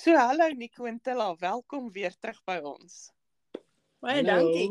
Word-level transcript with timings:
So 0.00 0.16
hallo 0.16 0.48
Nico 0.56 0.86
en 0.86 1.00
Tilla, 1.00 1.36
welkom 1.36 1.90
weer 1.92 2.14
terug 2.16 2.38
by 2.48 2.54
ons. 2.64 3.10
Baie 4.00 4.22
dankie. 4.24 4.70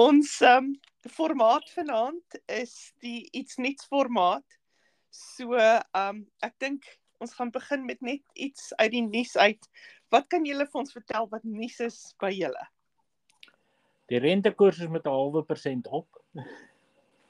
Ons 0.00 0.30
um 0.48 0.70
formaat 1.12 1.68
vanaand 1.74 2.38
is 2.56 2.72
die 3.04 3.26
iets 3.36 3.58
niets 3.60 3.84
formaat. 3.90 4.56
So 5.12 5.60
um 5.92 6.22
ek 6.40 6.56
dink 6.64 6.88
ons 7.20 7.36
gaan 7.36 7.52
begin 7.52 7.84
met 7.84 8.00
net 8.00 8.24
iets 8.32 8.70
uit 8.80 8.94
die 8.96 9.04
nuus 9.04 9.36
uit. 9.36 9.68
Wat 10.08 10.32
kan 10.32 10.48
julle 10.48 10.64
vir 10.64 10.80
ons 10.86 10.96
vertel 10.96 11.28
wat 11.28 11.44
nuus 11.44 11.76
is 11.84 12.00
by 12.16 12.32
julle? 12.32 12.64
Die 14.08 14.24
rentekoers 14.24 14.80
is 14.80 14.88
met 14.88 15.04
'n 15.04 15.12
halwe 15.12 15.44
persent 15.44 15.92
op. 16.00 16.08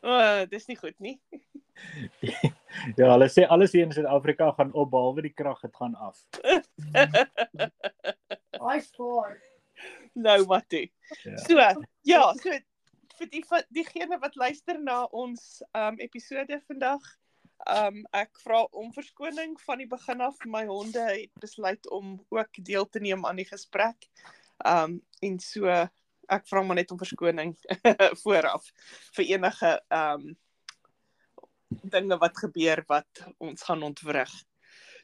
O, 0.01 0.15
oh, 0.15 0.47
dis 0.47 0.71
nie 0.71 0.79
goed 0.79 0.99
nie. 1.03 1.19
ja, 2.99 3.11
hulle 3.13 3.29
sê 3.33 3.47
alles 3.49 3.75
hier 3.77 3.87
in 3.87 3.95
Suid-Afrika 3.95 4.51
gaan 4.59 4.73
op 4.73 4.91
behalwe 4.91 5.27
die 5.29 5.35
krag, 5.35 5.61
dit 5.65 5.77
gaan 5.77 5.95
af. 5.95 6.21
I 8.75 8.81
score. 8.85 9.39
nou 10.13 10.45
wat 10.45 10.69
toe. 10.69 10.91
Ja. 11.23 11.37
So, 11.37 11.87
ja, 12.03 12.25
so 12.43 12.59
vir 13.21 13.31
die 13.33 13.43
vir 13.45 13.65
diegene 13.75 14.19
wat 14.21 14.37
luister 14.41 14.79
na 14.81 15.03
ons 15.17 15.61
um 15.77 15.99
episode 16.01 16.61
vandag, 16.69 17.05
um 17.69 18.03
ek 18.17 18.41
vra 18.45 18.63
om 18.73 18.93
verskoning 18.97 19.57
van 19.67 19.83
die 19.83 19.89
begin 19.91 20.25
af. 20.25 20.39
My 20.47 20.65
honde 20.71 21.05
het 21.11 21.33
besluit 21.43 21.89
om 21.93 22.19
ook 22.33 22.63
deel 22.65 22.89
te 22.89 23.03
neem 23.03 23.27
aan 23.29 23.41
die 23.41 23.49
gesprek. 23.49 24.09
Um 24.65 25.01
en 25.25 25.41
so 25.41 25.69
ek 26.31 26.47
vra 26.49 26.63
maar 26.63 26.79
net 26.79 26.93
om 26.95 27.01
verskoning 27.01 27.57
vooraf 28.23 28.71
vir 29.17 29.35
enige 29.35 29.75
um 29.91 30.31
dinge 31.83 32.19
wat 32.19 32.39
gebeur 32.39 32.85
wat 32.89 33.25
ons 33.39 33.63
gaan 33.63 33.83
ontwrig. 33.83 34.33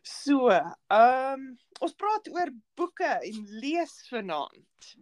So, 0.06 0.50
ehm 0.50 1.40
um, 1.40 1.46
ons 1.80 1.92
praat 1.98 2.28
oor 2.32 2.52
boeke 2.78 3.08
en 3.26 3.42
lees 3.60 3.94
vanaand. 4.08 4.92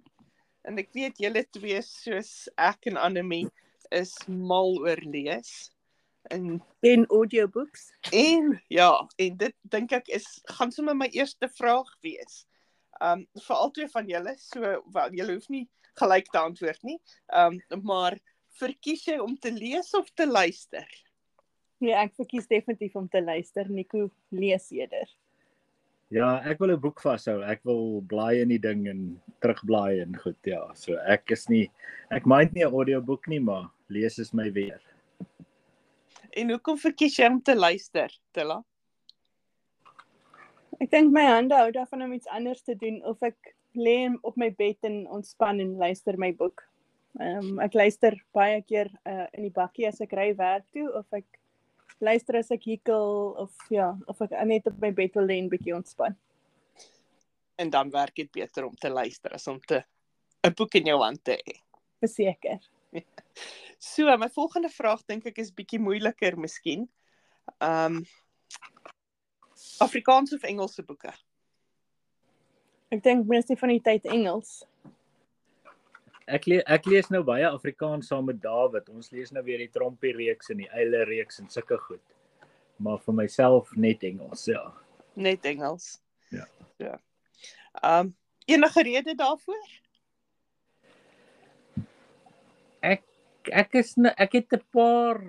En 0.65 0.81
ek 0.81 0.95
weet 0.97 1.21
julle 1.21 1.45
twee 1.53 1.83
soos 1.85 2.49
ek 2.57 2.89
en 2.91 2.97
Anemie 2.97 3.47
is 3.95 4.15
mal 4.27 4.79
oor 4.81 5.03
lees. 5.05 5.71
En 6.33 6.63
En 6.81 7.05
audiobooks. 7.13 7.91
en 8.11 8.63
ja, 8.73 8.91
en 9.17 9.37
dit 9.37 9.57
dink 9.61 9.93
ek 9.93 10.09
is 10.09 10.27
gaan 10.57 10.73
sommer 10.73 10.97
my 10.97 11.11
eerste 11.13 11.51
vraag 11.61 11.91
wees. 12.01 12.45
Ehm 13.01 13.27
um, 13.27 13.27
vir 13.47 13.57
albei 13.57 13.89
van 13.93 14.09
julle, 14.09 14.37
so 14.41 14.77
wel 14.95 15.19
julle 15.21 15.37
hoef 15.37 15.49
nie 15.53 15.67
gelyk 16.01 16.31
te 16.33 16.41
antwoord 16.41 16.83
nie. 16.83 17.01
Ehm 17.29 17.61
um, 17.69 17.83
maar 17.85 18.17
verkies 18.59 19.05
jy 19.05 19.19
om 19.21 19.37
te 19.37 19.53
lees 19.53 19.93
of 19.99 20.09
te 20.15 20.27
luister? 20.27 20.89
Nee, 21.85 21.93
ek 22.01 22.15
verkies 22.17 22.49
definitief 22.49 22.97
om 22.97 23.09
te 23.13 23.21
luister. 23.21 23.69
Nico 23.69 24.09
lees 24.33 24.71
eerder. 24.73 25.11
Ja, 26.15 26.39
ek 26.47 26.61
wil 26.63 26.73
'n 26.73 26.81
boek 26.81 27.01
vashou. 27.03 27.43
Ek 27.43 27.61
wil 27.65 28.01
blaai 28.09 28.41
in 28.41 28.49
die 28.49 28.61
ding 28.61 28.87
en 28.89 29.21
terugblaai 29.41 30.01
en 30.01 30.17
goed, 30.17 30.39
ja. 30.47 30.63
So 30.75 30.97
ek 30.97 31.31
is 31.31 31.49
nie 31.49 31.71
ek 32.11 32.27
mind 32.27 32.55
nie 32.55 32.65
'n 32.65 32.73
audioboek 32.73 33.29
nie, 33.29 33.41
maar 33.41 33.71
lees 33.89 34.19
is 34.19 34.33
my 34.33 34.51
weer. 34.53 34.81
En 36.33 36.51
hoekom 36.51 36.79
verkies 36.79 37.19
jy 37.19 37.27
om 37.27 37.41
te 37.43 37.55
luister, 37.55 38.11
Tilla? 38.33 38.63
Ek 40.81 40.91
dink 40.91 41.13
my 41.13 41.25
hande 41.25 41.55
hou 41.55 41.71
daarvan 41.71 42.03
om 42.03 42.13
iets 42.13 42.27
anders 42.27 42.63
te 42.63 42.75
doen 42.75 43.03
of 43.05 43.23
ek 43.23 43.55
lê 43.75 44.11
op 44.23 44.37
my 44.37 44.51
bed 44.51 44.79
en 44.83 45.07
ontspan 45.07 45.61
en 45.61 45.77
luister 45.77 46.19
my 46.19 46.33
boek. 46.33 46.63
Ehm 47.21 47.39
um, 47.39 47.61
ek 47.61 47.75
luister 47.75 48.17
baie 48.33 48.63
keer 48.63 48.91
uh, 49.07 49.27
in 49.33 49.43
die 49.43 49.55
bakkie 49.55 49.87
as 49.87 50.01
ek 50.01 50.13
ry 50.13 50.33
werk 50.35 50.65
toe 50.73 50.89
of 50.93 51.07
ek 51.13 51.27
luister 52.01 52.37
as 52.37 52.51
ek 52.55 52.65
hikkel 52.65 53.35
of 53.41 53.53
ja, 53.71 53.93
of 54.11 54.21
ek 54.25 54.35
net 54.49 54.67
op 54.67 54.79
my 54.83 54.91
bed 54.93 55.15
wil 55.15 55.29
lê 55.29 55.39
en 55.43 55.51
bietjie 55.53 55.75
ontspan. 55.77 56.17
En 57.57 57.71
dan 57.71 57.91
werk 57.91 58.17
dit 58.17 58.31
beter 58.33 58.67
om 58.67 58.75
te 58.75 58.91
luister 58.91 59.35
as 59.35 59.47
om 59.49 59.61
te 59.61 59.85
'n 60.45 60.55
boek 60.57 60.75
in 60.75 60.87
jou 60.87 61.01
hand 61.03 61.25
te 61.25 61.39
hê. 61.39 61.61
Verseker. 62.01 62.61
So, 63.79 64.17
my 64.17 64.31
volgende 64.31 64.71
vraag 64.71 65.03
dink 65.05 65.27
ek 65.27 65.39
is 65.39 65.51
bietjie 65.53 65.81
moeiliker 65.83 66.39
miskien. 66.41 66.89
Ehm 67.59 67.97
um, 67.97 68.05
Afrikaans 69.79 70.33
of 70.33 70.43
Engelse 70.43 70.83
boeke? 70.83 71.13
Ek 72.95 73.03
dink 73.03 73.27
meeste 73.27 73.57
van 73.59 73.69
die 73.69 73.83
tyd 73.83 74.07
Engels. 74.07 74.63
Ek 76.25 76.47
le 76.49 76.63
ek 76.65 76.87
lees 76.89 77.11
nou 77.13 77.21
baie 77.27 77.45
Afrikaans 77.45 78.09
saam 78.09 78.31
met 78.31 78.41
David. 78.41 78.89
Ons 78.89 79.11
lees 79.13 79.33
nou 79.33 79.43
weer 79.45 79.61
die 79.61 79.71
Trompie 79.73 80.15
reeks 80.17 80.51
en 80.55 80.63
die 80.63 80.71
Eile 80.73 81.05
reeks 81.05 81.43
en 81.43 81.51
sulke 81.53 81.77
goed. 81.79 82.03
Maar 82.81 82.99
vir 83.05 83.17
myself 83.19 83.73
net 83.77 84.05
Engels, 84.09 84.47
ja. 84.49 84.63
Net 85.15 85.45
Engels. 85.45 85.99
Ja. 86.33 86.47
Ja. 86.81 86.99
Ehm 87.83 88.07
um, 88.07 88.15
enige 88.47 88.83
rede 88.83 89.15
daarvoor? 89.15 89.67
Ek 92.81 93.05
ek 93.53 93.77
is 93.81 93.97
ne, 93.97 94.15
ek 94.17 94.41
het 94.41 94.57
'n 94.57 94.65
paar 94.73 95.21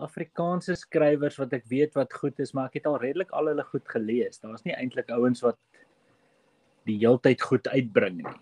Afrikaanse 0.00 0.76
skrywers 0.76 1.36
wat 1.40 1.52
ek 1.52 1.64
weet 1.68 1.96
wat 1.96 2.12
goed 2.12 2.38
is, 2.40 2.52
maar 2.52 2.68
ek 2.68 2.80
het 2.80 2.86
al 2.86 3.00
redelik 3.00 3.32
al 3.32 3.52
hulle 3.52 3.64
goed 3.64 3.88
gelees. 3.88 4.40
Daar's 4.40 4.64
nie 4.64 4.76
eintlik 4.76 5.10
ouens 5.10 5.40
wat 5.40 5.58
die 6.88 6.96
heeltyd 7.00 7.40
goed 7.40 7.68
uitbring 7.68 8.22
nie. 8.22 8.36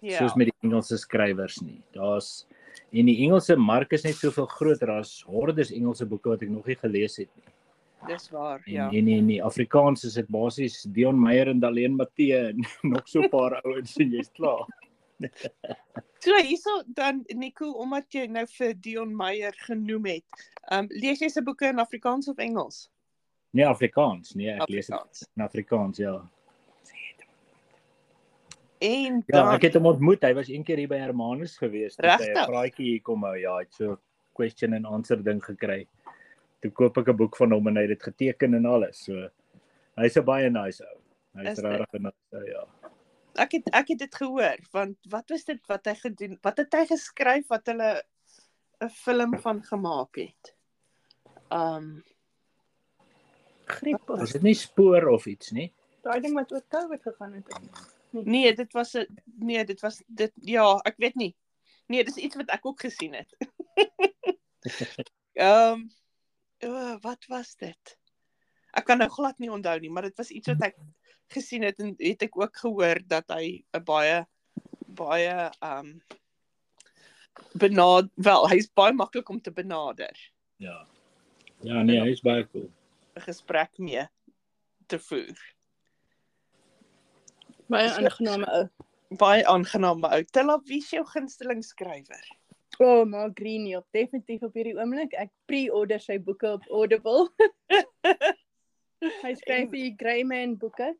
Ja. 0.00 0.18
soos 0.18 0.34
met 0.38 0.50
die 0.50 0.56
Engelse 0.68 0.98
skrywers 0.98 1.60
nie. 1.60 1.80
Daar's 1.92 2.46
en 2.92 3.06
die 3.06 3.18
Engelse 3.24 3.56
mark 3.56 3.92
is 3.92 4.04
net 4.04 4.14
soveel 4.14 4.46
groter. 4.46 4.86
Daar's 4.86 5.22
hordes 5.26 5.72
Engelse 5.74 6.06
boeke 6.06 6.28
wat 6.28 6.42
ek 6.42 6.50
nog 6.50 6.66
nie 6.66 6.76
gelees 6.76 7.16
het 7.16 7.30
nie. 7.36 7.54
Dis 8.06 8.28
waar, 8.30 8.62
En 8.64 8.72
ja. 8.72 8.88
en 8.94 9.08
in 9.08 9.26
die 9.26 9.40
Afrikaans 9.42 10.04
is 10.04 10.14
dit 10.14 10.28
basies 10.30 10.82
Dion 10.94 11.18
Meyer 11.20 11.48
en 11.48 11.60
Daleen 11.60 11.96
Matthee 11.96 12.36
en 12.52 12.62
nog 12.92 13.08
so 13.08 13.20
'n 13.22 13.28
paar 13.28 13.60
ouens 13.64 13.96
en 13.96 14.10
jy's 14.10 14.30
klaar. 14.32 14.66
So 16.20 16.34
hierso 16.42 16.82
dan 16.86 17.24
Nico 17.34 17.70
omdat 17.78 18.10
jy 18.10 18.26
nou 18.26 18.46
vir 18.46 18.74
Dion 18.74 19.16
Meyer 19.16 19.54
genoem 19.66 20.04
het. 20.06 20.24
Ehm 20.70 20.84
um, 20.84 20.86
lees 20.90 21.20
jy 21.20 21.28
se 21.28 21.42
boeke 21.42 21.68
in 21.68 21.78
Afrikaans 21.78 22.28
of 22.28 22.38
Engels? 22.38 22.88
Nee, 23.50 23.66
Afrikaans. 23.66 24.34
Nee, 24.34 24.50
ek 24.50 24.68
lees 24.68 24.86
dit 24.86 24.94
Afrikaans. 24.96 25.28
in 25.36 25.42
Afrikaans, 25.42 25.98
ja. 25.98 26.30
En 28.78 29.22
Ja, 29.26 29.42
dan 29.42 29.54
ek 29.54 29.62
het 29.62 29.74
hom 29.74 29.86
ontmoet. 29.86 30.22
Hy 30.22 30.34
was 30.34 30.48
een 30.48 30.64
keer 30.64 30.76
hier 30.76 30.88
by 30.88 30.98
Hermanus 30.98 31.56
gewees. 31.58 31.96
toe 31.96 32.06
het 32.08 32.20
Hy 32.20 32.26
Regtig? 32.26 32.42
'n 32.46 32.50
praatjie 32.52 32.84
hier 32.92 33.02
kom 33.02 33.22
hou. 33.24 33.34
Ja, 33.36 33.54
hy 33.56 33.62
het 33.66 33.74
so 33.74 33.98
question 34.34 34.74
and 34.74 34.86
answer 34.86 35.22
ding 35.22 35.42
gekry. 35.44 35.86
Toe 36.62 36.70
koop 36.70 36.98
ek 36.98 37.08
'n 37.08 37.16
boek 37.16 37.36
van 37.36 37.52
hom 37.52 37.66
en 37.68 37.76
hy 37.76 37.82
het 37.82 37.98
dit 37.98 38.02
geteken 38.02 38.54
en 38.54 38.66
alles. 38.66 39.04
So 39.04 39.28
hy's 39.96 40.16
'n 40.16 40.24
baie 40.24 40.50
nice 40.50 40.84
ou. 40.84 40.98
Hy's 41.42 41.58
regtig 41.58 41.94
'n 41.94 42.02
nice 42.02 42.32
ou, 42.32 42.44
ja. 42.46 42.64
ek 43.38 43.52
het 43.52 43.68
ek 43.72 43.88
het 43.88 43.98
dit 43.98 44.14
gehoor 44.14 44.58
want 44.72 44.96
wat 45.10 45.30
was 45.30 45.44
dit 45.44 45.60
wat 45.68 45.84
hy 45.86 45.94
gedoen? 45.94 46.38
Wat 46.42 46.56
het 46.58 46.72
hy 46.74 46.86
geskryf 46.86 47.46
wat 47.48 47.66
hulle 47.66 48.02
'n 48.80 48.88
film 48.88 49.38
van 49.38 49.62
gemaak 49.62 50.16
het? 50.16 50.54
Um, 51.50 52.02
Griep. 53.66 54.00
Was 54.06 54.32
dit 54.32 54.42
nie 54.42 54.54
spoor 54.54 55.08
of 55.08 55.26
iets 55.26 55.50
nie? 55.52 55.72
Daai 56.02 56.20
ding 56.20 56.34
wat 56.34 56.52
oor 56.52 56.62
COVID 56.68 57.02
gegaan 57.02 57.32
het. 57.32 57.46
Nee, 58.10 58.54
dit 58.54 58.72
was 58.72 58.94
'n 58.94 59.06
nee, 59.24 59.64
dit 59.64 59.80
was 59.80 60.02
dit 60.06 60.32
ja, 60.34 60.78
ek 60.84 60.96
weet 60.96 61.14
nie. 61.14 61.36
Nee, 61.86 62.04
dis 62.04 62.16
iets 62.16 62.36
wat 62.36 62.50
ek 62.50 62.66
ook 62.66 62.80
gesien 62.80 63.14
het. 63.14 63.36
Ehm 65.32 65.72
um, 65.72 65.90
oh, 66.58 66.96
wat 67.00 67.24
was 67.26 67.54
dit? 67.56 67.98
Ek 68.70 68.84
kan 68.84 68.98
nou 68.98 69.08
glad 69.10 69.38
nie 69.38 69.50
onthou 69.52 69.78
nie, 69.80 69.90
maar 69.90 70.02
dit 70.02 70.16
was 70.16 70.30
iets 70.30 70.48
wat 70.48 70.62
ek 70.62 70.76
gesien 71.32 71.62
het 71.62 71.78
en 71.78 71.94
het 71.98 72.22
ek 72.22 72.36
ook 72.36 72.56
gehoor 72.56 73.00
dat 73.06 73.28
hy 73.30 73.64
'n 73.72 73.84
baie 73.84 74.26
baie 74.86 75.50
ehm 75.60 75.86
um, 75.86 76.02
benad 77.52 78.10
wel, 78.14 78.48
hy's 78.48 78.70
baie 78.74 78.92
maklik 78.92 79.28
om 79.28 79.40
te 79.40 79.52
benader. 79.52 80.32
Ja. 80.56 80.86
Ja, 81.60 81.82
nee, 81.82 82.00
hy's 82.00 82.20
baie 82.20 82.46
cool. 82.52 82.70
'n 83.16 83.20
gesprek 83.20 83.78
mee 83.78 84.06
te 84.86 84.98
voer. 84.98 85.38
Baie 87.68 87.88
aangename 87.94 88.50
ou. 88.58 88.66
Baie 89.20 89.46
aangenaam 89.48 90.04
ou. 90.08 90.20
Tilla, 90.32 90.58
wie 90.68 90.82
is 90.84 90.92
jou 90.92 91.04
gunsteling 91.08 91.64
skrywer? 91.64 92.30
O, 92.78 92.86
oh, 92.86 93.02
maar 93.08 93.32
Greenie 93.34 93.76
op 93.78 93.86
definitief 93.96 94.44
op 94.46 94.54
hierdie 94.54 94.76
oomblik. 94.78 95.16
Ek 95.18 95.32
pre-order 95.50 96.00
sy 96.02 96.20
boeke 96.22 96.54
op 96.58 96.68
Audible. 96.70 97.26
Hy 99.24 99.34
skryf 99.38 99.68
vir 99.72 99.78
die 99.78 99.94
Greyman 99.98 100.56
boeke. 100.60 100.92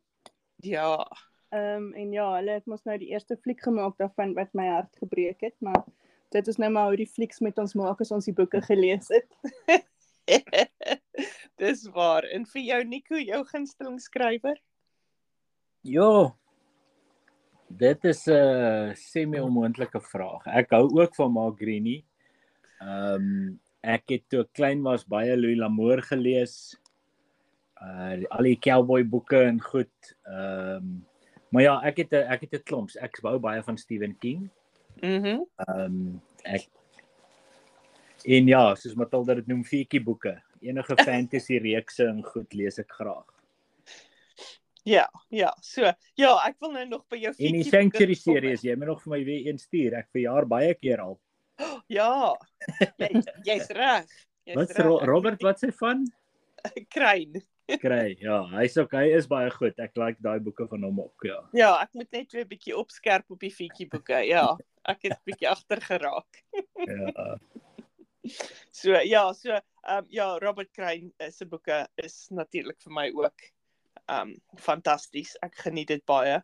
Ja, 0.63 1.05
Ehm 1.49 1.75
um, 1.75 1.93
en 1.93 2.11
ja, 2.11 2.27
hulle 2.35 2.51
het 2.59 2.65
mos 2.69 2.83
nou 2.85 2.95
die 3.01 3.09
eerste 3.09 3.33
fliek 3.41 3.61
gemaak 3.65 3.95
daarvan 3.97 4.35
wat 4.37 4.51
my 4.53 4.67
hart 4.69 4.97
gebreek 5.01 5.41
het, 5.41 5.55
maar 5.65 5.81
dit 6.29 6.47
is 6.47 6.59
nou 6.61 6.69
maar 6.69 6.91
hoe 6.91 6.99
die 6.99 7.09
flieks 7.09 7.39
met 7.41 7.57
ons 7.57 7.73
maak 7.73 8.01
as 8.05 8.11
ons 8.13 8.27
die 8.29 8.33
boeke 8.37 8.61
gelees 8.61 9.09
het. 9.09 9.25
Dis 11.61 11.87
waar. 11.95 12.27
En 12.29 12.45
vir 12.51 12.61
jou 12.61 12.83
Nico, 12.85 13.17
jou 13.17 13.41
gunsteling 13.49 13.97
skrywer? 14.01 14.61
Ja. 15.81 16.35
Dit 17.79 18.03
is 18.03 18.25
'n 18.27 18.91
semi-onmoontlike 18.95 20.01
vraag. 20.01 20.45
Ek 20.45 20.69
hou 20.75 20.85
ook 20.99 21.15
van 21.15 21.31
Mark 21.31 21.57
Greenie. 21.57 22.03
Ehm 22.79 23.15
um, 23.15 23.59
ek 23.79 24.03
het 24.09 24.23
toe 24.27 24.41
ek 24.43 24.51
klein 24.53 24.81
was 24.83 25.05
baie 25.07 25.37
Louis 25.37 25.55
L'Amour 25.55 26.01
gelees. 26.01 26.75
uh 27.81 28.19
al 28.29 28.43
die 28.43 28.59
cowboy 28.59 29.05
boeke 29.07 29.39
en 29.43 29.61
goed. 29.61 30.15
Ehm 30.27 30.75
um, 30.75 31.05
maar 31.49 31.61
ja, 31.61 31.81
ek 31.81 31.97
het 31.97 32.11
'n 32.11 32.27
ek 32.27 32.41
het 32.41 32.53
'n 32.53 32.63
klomps. 32.63 32.97
Ek 32.97 33.19
wou 33.21 33.39
baie 33.39 33.63
van 33.63 33.77
Stephen 33.77 34.17
King. 34.17 34.49
Mhm. 35.01 35.25
Mm 35.25 35.45
Ehm 35.55 35.79
um, 35.79 36.21
ek 36.43 36.67
En 38.25 38.47
ja, 38.47 38.75
soos 38.75 38.95
Matilda 38.95 39.35
dit 39.35 39.47
noem, 39.47 39.63
feetjie 39.63 40.03
boeke. 40.03 40.41
Enige 40.61 40.95
fantasy 41.07 41.57
reekse 41.57 42.03
en 42.03 42.23
goed 42.23 42.53
lees 42.53 42.79
ek 42.79 42.91
graag. 42.91 43.38
Ja, 44.89 45.05
ja. 45.29 45.51
So, 45.61 45.85
ja, 46.17 46.31
ek 46.47 46.55
wil 46.63 46.71
nou 46.73 46.85
nog 46.89 47.03
by 47.11 47.19
jou 47.21 47.33
En 47.35 47.37
die 47.53 47.63
fietjie 47.63 47.69
Sanctuary 47.69 48.15
boeke 48.15 48.23
kom. 48.23 48.37
series, 48.39 48.63
jy 48.65 48.75
moet 48.79 48.89
nog 48.89 49.03
vir 49.03 49.11
my 49.13 49.19
weer 49.27 49.49
een 49.51 49.59
stuur. 49.61 49.97
Ek 49.99 50.07
verjaar 50.15 50.47
baie 50.49 50.73
keer 50.79 51.03
al. 51.03 51.19
Ja. 51.91 52.09
Jy 52.97 53.09
jy's 53.45 53.69
reg. 53.81 54.09
Jy's 54.49 54.55
Wat. 54.57 54.73
Ro 54.81 54.97
Robert 55.05 55.43
wat 55.45 55.61
sê 55.61 55.69
van? 55.81 56.05
Kruin. 56.95 57.37
Kry. 57.79 58.15
Ja, 58.17 58.39
hy's 58.55 58.77
ook 58.81 58.95
hy 58.97 59.03
is 59.13 59.27
baie 59.29 59.51
goed. 59.53 59.77
Ek 59.79 59.93
like 60.01 60.17
daai 60.25 60.39
boeke 60.41 60.65
van 60.71 60.81
hom 60.87 61.03
ook, 61.03 61.27
ja. 61.27 61.37
Ja, 61.53 61.69
ek 61.83 61.93
moet 61.93 62.09
net 62.15 62.33
weer 62.33 62.47
'n 62.47 62.49
bietjie 62.49 62.73
opskerp 62.77 63.29
op 63.29 63.39
die 63.45 63.53
fietjie 63.53 63.85
boeke. 63.91 64.23
Ja, 64.25 64.57
ek 64.89 65.05
het 65.05 65.19
bietjie 65.29 65.51
agter 65.55 65.81
geraak. 65.85 66.41
Ja. 66.87 67.37
So 68.73 68.97
ja, 69.05 69.21
so 69.33 69.53
ehm 69.53 70.01
um, 70.01 70.09
ja, 70.09 70.31
Robert 70.41 70.71
Kruin 70.73 71.13
uh, 71.21 71.29
se 71.29 71.45
boeke 71.45 71.85
is 72.03 72.27
natuurlik 72.33 72.81
vir 72.83 72.93
my 72.93 73.07
ook 73.15 73.45
um, 74.09 74.33
fantasties. 74.57 75.35
Ek 75.45 75.55
geniet 75.65 75.91
dit 75.93 76.05
baie. 76.09 76.39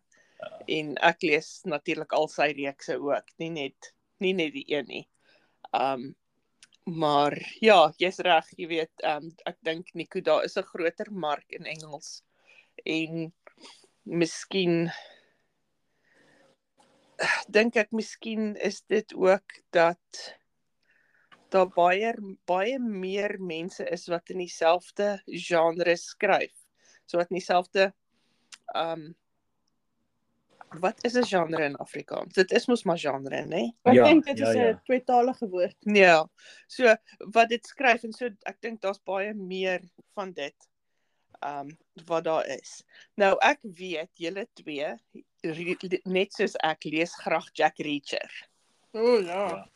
En 0.68 0.94
ek 1.10 1.24
lees 1.24 1.50
natuurlik 1.66 2.14
al 2.14 2.28
sy 2.32 2.52
reekse 2.58 2.98
ook, 3.00 3.30
nie 3.42 3.52
net 3.56 3.92
nie 4.24 4.34
net 4.36 4.54
die 4.56 4.66
een 4.72 4.88
nie. 4.88 5.04
Um, 5.76 6.14
maar 6.86 7.36
ja, 7.64 7.92
jy's 8.00 8.20
reg, 8.24 8.48
jy 8.60 8.68
weet, 8.70 9.04
um, 9.08 9.32
ek 9.50 9.58
dink 9.66 9.90
Nico 9.98 10.22
daar 10.22 10.46
is 10.46 10.58
'n 10.58 10.64
groter 10.64 11.12
mark 11.12 11.46
in 11.50 11.66
Engels. 11.66 12.22
En 12.86 13.34
miskien 14.04 14.92
dink 17.48 17.76
ek 17.76 17.92
miskien 17.92 18.56
is 18.56 18.82
dit 18.82 19.14
ook 19.16 19.60
dat 19.72 20.36
daar 21.50 21.70
baie 21.72 22.14
baie 22.46 22.80
meer 22.80 23.38
mense 23.40 23.86
is 23.92 24.08
wat 24.12 24.30
in 24.30 24.44
dieselfde 24.44 25.22
genre 25.26 25.96
skryf. 25.96 26.65
So 27.06 27.18
wat 27.18 27.30
in 27.30 27.38
dieselfde 27.40 27.94
ehm 28.74 28.92
um, 28.92 29.16
wat 30.81 31.04
is 31.06 31.13
'n 31.16 31.24
genre 31.24 31.63
in 31.63 31.75
Afrikaans? 31.75 32.34
Dit 32.34 32.52
is 32.52 32.66
mos 32.66 32.84
maar 32.84 32.98
genre, 33.00 33.42
né? 33.42 33.46
Nee? 33.48 33.75
Ek 33.84 33.94
Ja, 33.94 34.04
dink 34.04 34.25
dit 34.25 34.38
ja, 34.38 34.50
is 34.50 34.56
'n 34.56 34.60
ja. 34.60 34.81
tweetalige 34.84 35.50
woord. 35.50 35.75
Ja. 35.80 36.30
So 36.68 36.96
wat 37.18 37.50
dit 37.50 37.66
skryf 37.66 38.04
en 38.04 38.13
so 38.13 38.30
ek 38.44 38.62
dink 38.62 38.81
daar's 38.81 39.00
baie 39.04 39.34
meer 39.34 39.81
van 40.13 40.34
dit 40.34 40.56
ehm 41.40 41.60
um, 41.69 41.78
wat 42.06 42.24
daar 42.24 42.46
is. 42.48 42.84
Nou 43.16 43.38
ek 43.42 43.60
weet 43.62 44.12
julle 44.13 44.48
twee 44.54 44.96
net 46.04 46.34
soos 46.34 46.56
ek 46.63 46.84
lees 46.84 47.16
graag 47.16 47.50
Jack 47.54 47.78
Reacher. 47.78 48.31
O 48.92 49.16
oh, 49.16 49.25
ja. 49.25 49.69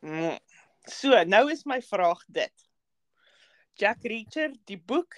Mm. 0.00 0.38
So, 0.84 1.14
nou 1.24 1.50
is 1.50 1.64
my 1.64 1.80
vraag 1.82 2.22
dit. 2.26 2.52
Jack 3.78 4.02
Reacher, 4.02 4.52
die 4.66 4.78
boek, 4.78 5.14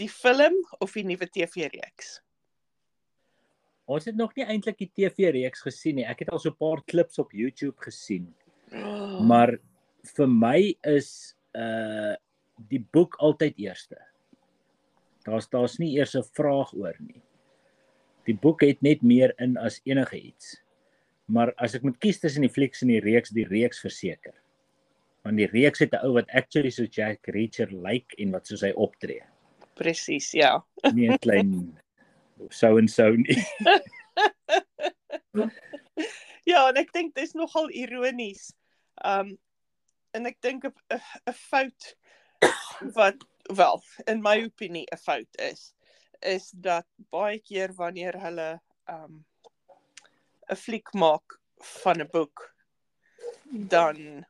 die 0.00 0.08
film 0.10 0.56
of 0.80 0.94
die 0.96 1.04
nuwe 1.06 1.28
TV-reeks? 1.30 2.18
Ons 3.84 4.08
het 4.08 4.16
nog 4.16 4.32
nie 4.36 4.46
eintlik 4.48 4.78
die 4.80 4.90
TV-reeks 4.96 5.64
gesien 5.66 6.00
nie. 6.00 6.06
Ek 6.08 6.24
het 6.24 6.32
al 6.32 6.40
so 6.40 6.50
'n 6.50 6.56
paar 6.56 6.82
klips 6.84 7.18
op 7.18 7.32
YouTube 7.32 7.76
gesien. 7.84 8.34
Maar 9.28 9.58
vir 10.16 10.28
my 10.28 10.76
is 10.82 11.36
uh 11.54 12.14
die 12.70 12.86
boek 12.92 13.16
altyd 13.18 13.58
eerste. 13.58 13.98
Daar's 15.26 15.48
daar's 15.48 15.78
nie 15.78 15.96
eers 15.98 16.14
'n 16.14 16.22
vraag 16.22 16.72
oor 16.74 16.96
nie. 16.98 17.22
Die 18.24 18.34
boek 18.34 18.62
het 18.62 18.82
net 18.82 19.02
meer 19.02 19.34
in 19.38 19.56
as 19.56 19.80
enige 19.84 20.16
iets. 20.16 20.62
Maar 21.26 21.52
as 21.56 21.74
ek 21.74 21.82
moet 21.82 21.98
kies 21.98 22.20
tussen 22.20 22.42
die 22.42 22.52
flieks 22.52 22.82
en 22.82 22.88
die 22.88 23.00
reeks, 23.00 23.30
die 23.30 23.48
reeks 23.48 23.80
verseker. 23.80 24.34
Want 25.24 25.36
die 25.36 25.46
reeks 25.46 25.78
het 25.78 25.92
'n 25.92 26.04
ou 26.04 26.12
wat 26.14 26.28
actually 26.30 26.70
so 26.70 26.84
Jack 26.84 27.26
Reacher 27.26 27.68
lyk 27.72 27.82
like 27.82 28.16
en 28.18 28.30
wat 28.30 28.46
soos 28.46 28.60
hy 28.60 28.72
optree. 28.72 29.22
Presies, 29.74 30.32
ja. 30.34 30.62
Nie 30.94 31.08
'n 31.10 31.18
klein 31.18 31.50
so 32.50 32.76
en 32.78 32.88
so 32.88 33.10
nie. 33.10 33.42
Ja, 36.46 36.68
en 36.68 36.76
ek 36.76 36.90
dink 36.92 37.14
dis 37.16 37.32
nogal 37.34 37.70
ironies. 37.72 38.52
Um 39.04 39.38
en 40.14 40.26
ek 40.28 40.36
dink 40.44 40.64
'n 40.68 40.72
'n 40.92 41.00
'n 41.30 41.32
fout 41.50 41.94
wat 42.94 43.16
wel, 43.48 43.80
in 44.06 44.20
my 44.22 44.36
opinie 44.44 44.84
'n 44.92 45.00
fout 45.00 45.40
is, 45.40 45.72
is 46.22 46.50
dat 46.52 46.86
baie 47.10 47.38
keer 47.40 47.72
wanneer 47.80 48.18
hulle 48.20 48.60
um 48.92 49.24
'n 50.50 50.56
fliek 50.56 50.92
maak 50.94 51.40
van 51.82 52.00
'n 52.04 52.08
boek, 52.12 52.54
dan 53.72 54.26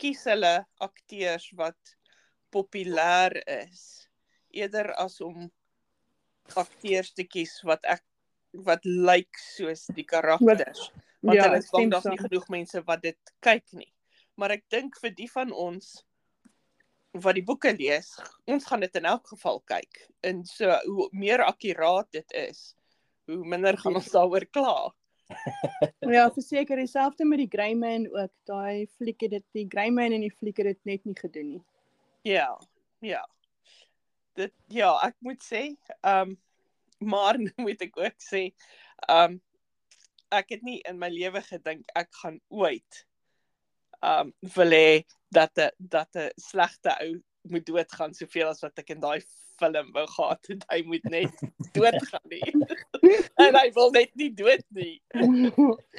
kies 0.00 0.24
hulle 0.24 0.66
akteurs 0.80 1.50
wat 1.60 1.96
populêr 2.54 3.36
is 3.58 3.84
eerder 4.54 4.92
as 5.02 5.18
om 5.24 5.50
akteurs 6.60 7.12
te 7.16 7.24
kies 7.26 7.56
wat 7.66 7.84
ek 7.96 8.04
wat 8.66 8.84
lyk 8.86 9.34
soos 9.56 9.88
die 9.96 10.04
karakters 10.06 10.88
want 11.24 11.38
Ja, 11.38 11.46
hulle 11.48 11.58
ek 11.58 11.64
is 11.64 11.70
bang 11.72 11.90
daar's 11.90 12.04
saam. 12.04 12.12
nie 12.14 12.22
genoeg 12.22 12.48
mense 12.52 12.82
wat 12.86 13.00
dit 13.02 13.30
kyk 13.42 13.64
nie. 13.72 13.88
Maar 14.36 14.58
ek 14.58 14.64
dink 14.70 14.98
vir 15.00 15.14
die 15.16 15.28
van 15.32 15.52
ons 15.56 15.94
wat 17.14 17.36
die 17.38 17.44
boeke 17.46 17.70
lees, 17.78 18.10
ons 18.50 18.66
gaan 18.66 18.82
dit 18.84 18.96
in 18.98 19.06
elk 19.08 19.28
geval 19.30 19.60
kyk. 19.70 20.00
En 20.26 20.42
so 20.44 20.68
hoe 20.84 21.06
meer 21.14 21.44
akkuraat 21.46 22.10
dit 22.12 22.34
is, 22.50 22.74
hoe 23.30 23.38
minder 23.46 23.78
gaan 23.80 23.96
ons 23.96 24.10
daaroor 24.12 24.46
kla. 24.52 24.76
Ja, 26.04 26.26
verseker 26.34 26.76
dieselfde 26.76 27.24
met 27.24 27.40
die 27.40 27.48
Greyman 27.48 28.04
ook. 28.12 28.32
Daai 28.44 28.84
fliek 28.98 29.22
het 29.24 29.30
dit 29.38 29.44
die 29.56 29.66
Greyman 29.72 30.12
en 30.12 30.26
die 30.26 30.34
fliek 30.34 30.58
het 30.60 30.74
dit 30.74 30.80
net 30.84 31.06
nie 31.08 31.16
gedoen 31.16 31.48
nie. 31.54 31.62
Ja, 32.24 32.60
ja. 33.04 33.22
Dit 34.32 34.54
ja, 34.72 34.94
ek 35.04 35.18
moet 35.20 35.42
sê, 35.44 35.66
ehm 36.00 36.34
um, 36.34 36.38
maar 37.12 37.36
moet 37.64 37.82
ek 37.84 37.98
ook 38.00 38.16
sê, 38.22 38.46
ehm 39.08 39.34
um, 39.36 39.42
ek 40.34 40.54
het 40.56 40.62
nie 40.66 40.80
in 40.88 40.96
my 40.98 41.10
lewe 41.12 41.42
gedink 41.46 41.90
ek 41.94 42.08
gaan 42.22 42.40
ooit 42.48 43.04
ehm 44.00 44.32
um, 44.32 44.32
wil 44.56 44.72
hê 44.72 45.04
dat 45.28 45.52
'n 45.58 45.70
dat 45.78 46.16
'n 46.16 46.32
slegte 46.48 46.96
ou 47.04 47.20
moet 47.52 47.66
doodgaan 47.66 48.14
soveel 48.14 48.48
as 48.48 48.64
wat 48.64 48.78
ek 48.80 48.96
in 48.96 49.04
daai 49.04 49.20
film 49.60 49.92
wou 49.92 50.06
gehad 50.06 50.46
het. 50.48 50.64
Hy 50.72 50.82
moet 50.88 51.04
net 51.12 51.42
doodgaan 51.76 52.28
nie. 52.32 52.52
en 53.44 53.56
hy 53.60 53.68
wil 53.76 53.90
net 53.94 54.14
nie 54.14 54.30
dood 54.34 54.64
nie. 54.68 55.02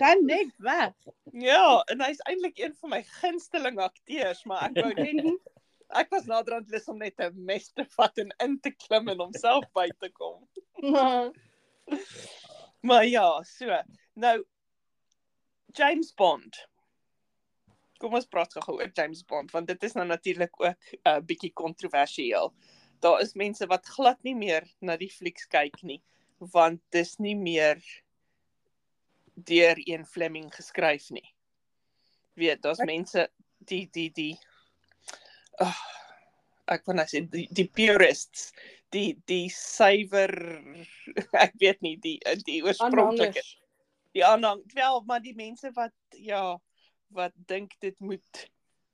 Gaan 0.02 0.26
net 0.26 0.52
weg. 0.58 0.94
Ja, 1.32 1.84
en 1.92 2.02
hy's 2.02 2.22
eintlik 2.30 2.60
een 2.60 2.76
van 2.82 2.98
my 2.98 3.04
gunsteling 3.22 3.80
akteurs, 3.80 4.44
maar 4.50 4.70
ek 4.70 4.82
wou 4.82 4.94
net 4.94 5.22
ek 6.02 6.12
was 6.14 6.28
naderhand 6.30 6.70
lus 6.74 6.88
om 6.92 6.98
net 7.02 7.20
'n 7.20 7.46
mes 7.46 7.70
te 7.72 7.86
vat 7.98 8.18
en 8.24 8.32
in 8.44 8.60
te 8.60 8.72
klim 8.72 9.10
en 9.10 9.20
homself 9.20 9.66
by 9.78 9.90
te 10.00 10.10
kom. 10.10 10.46
Maar 12.86 13.06
ja, 13.06 13.44
so. 13.44 13.82
Nou 14.14 14.46
James 15.74 16.14
Bond. 16.14 16.68
Kom 17.98 18.14
ons 18.14 18.28
praat 18.30 18.54
gou 18.54 18.76
oor 18.78 18.92
James 18.94 19.24
Bond 19.26 19.52
want 19.52 19.68
dit 19.68 19.84
is 19.84 19.94
nou 19.98 20.06
natuurlik 20.06 20.62
ook 20.62 20.76
'n 20.76 21.10
uh, 21.10 21.20
bietjie 21.20 21.54
kontroversieel. 21.54 22.54
Daar 23.00 23.22
is 23.22 23.34
mense 23.34 23.66
wat 23.68 23.86
glad 23.86 24.24
nie 24.24 24.36
meer 24.36 24.70
na 24.80 24.98
die 24.98 25.12
flieks 25.12 25.48
kyk 25.48 25.82
nie 25.84 26.02
want 26.38 26.82
dis 26.92 27.18
nie 27.18 27.36
meer 27.36 27.80
deur 29.36 29.76
een 29.80 30.06
Fleming 30.06 30.54
geskryf 30.56 31.10
nie. 31.10 31.34
Weet, 32.34 32.62
daar's 32.62 32.84
mense 32.84 33.30
die 33.58 33.88
die 33.92 34.12
die 34.12 34.40
oh, 35.64 35.82
ek 36.74 36.88
wil 36.88 36.98
net 37.00 37.12
sê 37.12 37.22
die, 37.32 37.46
die 37.52 37.68
purists, 37.70 38.50
die 38.94 39.16
die 39.30 39.48
suiwer 39.54 40.34
ek 41.46 41.56
weet 41.62 41.82
nie 41.86 41.96
die 42.02 42.18
die 42.48 42.62
oorspronklike 42.66 43.44
die 44.16 44.24
aanhang 44.26 44.64
wel 44.76 45.02
maar 45.08 45.24
die 45.24 45.36
mense 45.38 45.72
wat 45.76 45.96
ja 46.16 46.58
wat 47.16 47.36
dink 47.50 47.76
dit 47.84 47.98
moet 48.00 48.46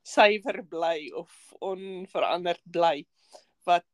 suiwer 0.07 0.61
bly 0.69 1.11
of 1.17 1.31
onveranderd 1.61 2.63
bly 2.65 3.05
wat 3.69 3.87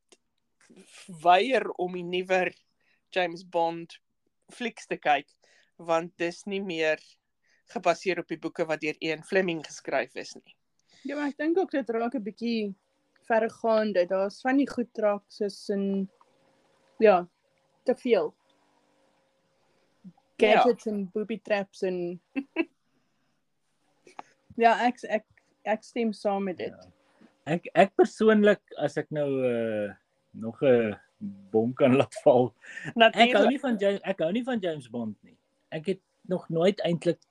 weier 1.23 1.67
om 1.83 1.95
die 1.97 2.07
nuwer 2.07 2.53
James 3.15 3.43
Bond 3.43 3.97
flieks 4.53 4.87
te 4.87 4.99
kyk 4.99 5.27
want 5.77 6.13
dis 6.17 6.45
nie 6.47 6.63
meer 6.63 7.01
gebaseer 7.73 8.23
op 8.23 8.31
die 8.31 8.39
boeke 8.39 8.65
wat 8.67 8.81
deur 8.81 8.95
Ian 9.03 9.23
Fleming 9.27 9.59
geskryf 9.65 10.15
is 10.15 10.33
nie. 10.39 10.55
Ja, 11.03 11.15
maar 11.15 11.27
ek 11.27 11.37
dink 11.37 11.57
ook 11.57 11.71
dit 11.71 11.89
raak 11.89 12.15
'n 12.15 12.23
bietjie 12.23 12.75
verregaande. 13.27 14.05
Daar's 14.05 14.41
van 14.41 14.57
die 14.57 14.69
goed 14.69 14.97
raak 14.97 15.23
soos 15.27 15.69
in 15.69 16.09
ja, 16.97 17.27
te 17.83 17.95
veel. 17.95 18.33
Gadgets 20.37 20.83
ja. 20.83 20.91
en 20.91 21.09
booby 21.11 21.39
traps 21.41 21.81
en 21.81 22.21
Ja, 24.57 24.73
ek 24.87 25.03
ek 25.05 25.25
ek 25.69 25.83
stem 25.85 26.13
saam 26.13 26.47
met 26.49 26.57
dit. 26.57 26.73
Ja. 26.73 26.93
Ek 27.57 27.67
ek 27.77 27.93
persoonlik 27.95 28.61
as 28.81 28.97
ek 28.97 29.11
nou 29.13 29.29
uh 29.45 29.93
nog 30.37 30.61
'n 30.61 30.97
bom 31.51 31.73
kan 31.73 31.95
laat 31.97 32.13
val. 32.23 32.53
Ek 33.13 33.33
hou 33.33 33.47
nie 33.47 33.61
van 33.61 33.77
James 33.77 34.01
ek 34.03 34.19
hou 34.21 34.31
nie 34.31 34.43
van 34.43 34.59
James 34.59 34.89
Bond 34.89 35.17
nie. 35.23 35.37
Ek 35.69 35.85
het 35.85 36.01
nog 36.27 36.49
nooit 36.49 36.81
eintlik 36.81 37.21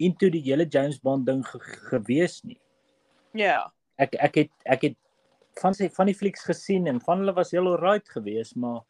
into 0.00 0.30
die 0.32 0.42
hele 0.46 0.66
James 0.68 0.98
Bond 1.04 1.26
ding 1.28 1.42
ge 1.46 1.58
gewees 1.90 2.40
nie. 2.44 2.58
Ja. 3.36 3.70
Ek 4.00 4.14
ek 4.18 4.34
het 4.40 4.50
ek 4.64 4.82
het 4.88 4.96
van 5.60 5.74
sy 5.76 5.88
van 5.92 6.08
die 6.08 6.16
flieks 6.16 6.44
gesien 6.48 6.86
en 6.88 7.00
van 7.04 7.20
hulle 7.22 7.34
was 7.36 7.50
heel 7.52 7.68
alright 7.68 8.08
geweest, 8.08 8.56
maar 8.56 8.80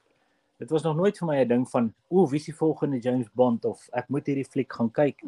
dit 0.61 0.71
was 0.71 0.85
nog 0.85 0.97
nooit 0.97 1.19
vir 1.19 1.27
my 1.27 1.37
'n 1.43 1.49
ding 1.49 1.69
van 1.71 1.93
o, 2.11 2.27
wie 2.27 2.39
is 2.39 2.47
die 2.47 2.55
volgende 2.55 3.01
James 3.01 3.29
Bond 3.35 3.65
of 3.65 3.89
ek 3.93 4.09
moet 4.09 4.27
hierdie 4.27 4.45
fliek 4.49 4.73
gaan 4.73 4.91
kyk. 4.91 5.23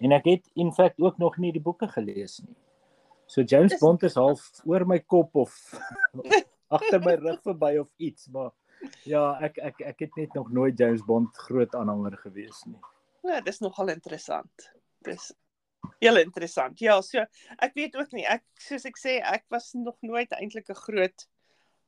En 0.00 0.12
ek 0.12 0.24
het 0.24 0.50
in 0.56 0.72
feite 0.72 1.02
ook 1.02 1.18
nog 1.18 1.38
nie 1.38 1.52
die 1.52 1.60
boeke 1.62 1.88
gelees 1.88 2.40
nie. 2.42 2.56
So 3.26 3.42
James 3.42 3.70
Dis- 3.72 3.80
Bond 3.80 4.02
is 4.02 4.14
half 4.14 4.50
oor 4.66 4.84
my 4.86 4.98
kop 4.98 5.34
of 5.36 5.54
agter 6.70 7.00
my 7.00 7.14
rug 7.14 7.40
verby 7.42 7.78
of 7.78 7.88
iets, 7.98 8.28
maar 8.28 8.50
ja, 9.04 9.38
ek 9.40 9.58
ek 9.58 9.80
ek 9.80 9.98
het 10.00 10.16
net 10.16 10.34
nog 10.34 10.50
nooit 10.50 10.78
James 10.78 11.02
Bond 11.04 11.36
groot 11.36 11.74
aanhanger 11.74 12.16
gewees 12.16 12.64
nie. 12.66 12.78
Ja, 13.22 13.40
dis 13.40 13.60
nogal 13.60 13.88
interessant. 13.88 14.70
Dis 15.06 15.30
heel 16.00 16.16
interessant. 16.20 16.80
Ja, 16.80 17.00
so 17.02 17.22
ek 17.58 17.74
weet 17.74 17.96
ook 17.96 18.12
nie. 18.12 18.26
Ek 18.28 18.44
soos 18.60 18.84
ek 18.88 18.98
sê, 19.00 19.18
ek 19.24 19.44
was 19.52 19.72
nog 19.74 19.96
nooit 20.04 20.32
eintlik 20.36 20.68
'n 20.70 20.74
groot 20.86 21.26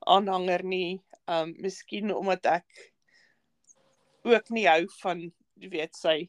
aanhanger 0.07 0.65
nie. 0.65 1.03
Um 1.29 1.55
miskien 1.61 2.13
omdat 2.15 2.47
ek 2.47 2.93
ook 4.25 4.51
nie 4.51 4.67
hou 4.67 4.87
van 5.03 5.21
jy 5.57 5.69
weet 5.71 5.95
sy 5.97 6.29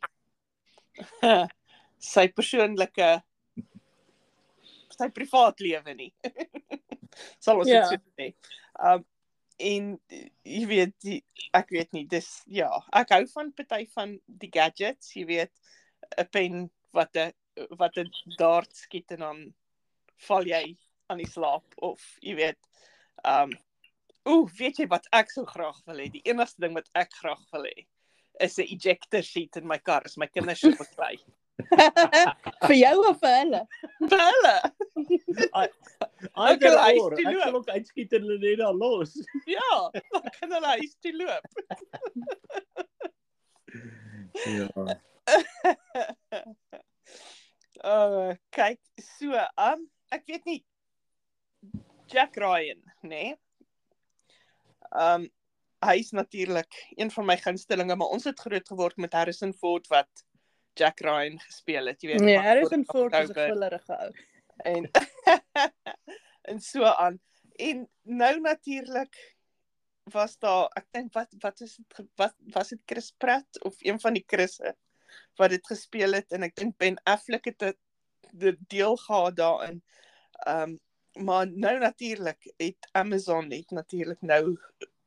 sy 2.13 2.27
persoonlike 2.27 3.23
sy 4.93 5.09
privaat 5.09 5.59
lewe 5.63 5.93
nie. 5.97 6.11
Sal 7.43 7.57
ons 7.61 7.67
dit 7.69 7.75
Ja. 7.75 7.87
so 7.89 7.97
sê. 8.19 8.33
Um 8.81 9.05
en 9.63 9.99
jy 10.43 10.65
weet 10.67 10.93
die, 11.05 11.19
ek 11.53 11.69
weet 11.69 11.91
nie 11.93 12.05
dis 12.09 12.41
ja 12.49 12.69
ek 12.91 13.11
hou 13.13 13.21
van 13.35 13.51
party 13.53 13.85
van 13.93 14.15
die 14.27 14.49
gadgets 14.51 15.11
jy 15.15 15.25
weet 15.29 15.51
'n 16.17 16.27
pen 16.31 16.71
wat 16.93 17.15
'n 17.17 17.31
wat 17.77 17.97
'n 17.97 18.09
dart 18.37 18.75
skiet 18.75 19.11
en 19.11 19.19
dan 19.19 19.53
val 20.27 20.45
jy 20.47 20.77
aan 21.09 21.17
die 21.17 21.27
slaap 21.29 21.65
of 21.77 21.99
jy 22.21 22.35
weet 22.35 22.59
um 23.27 23.51
ooh 24.25 24.47
weet 24.59 24.77
jy 24.79 24.87
wat 24.87 25.07
ek 25.11 25.31
so 25.31 25.45
graag 25.45 25.79
wil 25.85 25.97
hê 25.99 26.09
die 26.11 26.21
enigste 26.25 26.61
ding 26.63 26.73
wat 26.77 26.89
ek 26.95 27.11
graag 27.21 27.41
wil 27.51 27.63
hê 27.67 27.85
is 28.39 28.57
'n 28.59 28.67
ejector 28.75 29.23
seat 29.23 29.55
in 29.57 29.67
my 29.67 29.77
kar 29.77 30.01
as 30.05 30.17
my 30.17 30.27
kinders 30.27 30.59
so 30.61 30.71
beklei 30.71 31.17
vir 32.67 32.75
jou 32.75 32.97
of 33.09 33.19
vir 33.21 33.35
hulle? 33.43 33.61
vir 34.09 34.19
hulle 34.19 34.57
Either 36.35 36.69
wil 36.69 36.77
huis 36.79 37.01
or, 37.01 37.11
toe 37.15 37.25
ek 37.27 37.33
loop. 37.33 37.43
sal 37.43 37.55
ook 37.59 37.69
uitskiet 37.69 38.13
en 38.13 38.21
hulle 38.25 38.39
net 38.39 38.57
daar 38.59 38.73
los. 38.73 39.13
ja 39.57 39.91
dan 39.93 40.29
kan 40.39 40.51
hulle 40.57 40.67
huis 40.79 40.95
toe 41.01 41.13
loop 41.13 41.45
Ja. 44.45 44.67
Uh 47.83 48.33
kyk 48.55 48.79
so 49.17 49.39
um 49.59 49.87
ek 50.11 50.27
weet 50.27 50.45
nie 50.47 50.59
Jack 52.11 52.37
Ryan 52.39 52.79
nê 53.03 53.09
nee? 53.09 53.31
um 54.91 55.27
hy 55.83 55.97
is 55.99 56.13
natuurlik 56.15 56.77
een 56.95 57.11
van 57.11 57.27
my 57.27 57.35
gunstelinge 57.37 57.97
maar 57.99 58.13
ons 58.15 58.27
het 58.29 58.39
groot 58.39 58.67
geword 58.67 58.97
met 58.97 59.13
Harrison 59.13 59.53
Ford 59.53 59.87
wat 59.91 60.23
Jack 60.79 61.03
Ryan 61.05 61.35
gespeel 61.43 61.91
het 61.91 62.01
jy 62.01 62.13
weet 62.13 62.23
Nee, 62.23 62.39
Harrison 62.39 62.85
Ford 62.87 63.13
is 63.19 63.29
'n 63.29 63.33
grillerige 63.33 63.97
ou. 63.99 64.11
en 64.63 64.89
en 66.49 66.59
so 66.61 66.83
aan 66.83 67.19
en 67.59 67.87
nou 68.03 68.39
natuurlik 68.39 69.19
was 70.11 70.37
daar 70.37 70.71
ek 70.75 70.87
dink 70.91 71.13
wat 71.13 71.35
wat 71.39 71.61
is 71.61 71.75
dit 71.75 72.09
wat 72.19 72.35
was 72.55 72.69
dit 72.69 72.81
Chris 72.85 73.11
Pratt 73.17 73.63
of 73.63 73.75
een 73.79 73.99
van 73.99 74.13
die 74.13 74.23
Chrisse 74.27 74.75
wat 75.35 75.49
dit 75.49 75.67
gespeel 75.67 76.13
het 76.13 76.31
en 76.31 76.43
ek 76.43 76.55
dink 76.55 76.77
Ben 76.77 76.99
Affleck 77.09 77.45
het 77.45 77.59
dit 77.59 77.79
die 78.33 78.57
deel 78.67 78.97
gehad 78.97 79.35
daarin. 79.35 79.83
Ehm 80.45 80.73
um, 80.73 80.79
maar 81.13 81.45
nou 81.47 81.79
natuurlik 81.79 82.53
het 82.57 82.87
Amazon 82.91 83.47
net 83.47 83.69
natuurlik 83.69 84.21
nou 84.21 84.57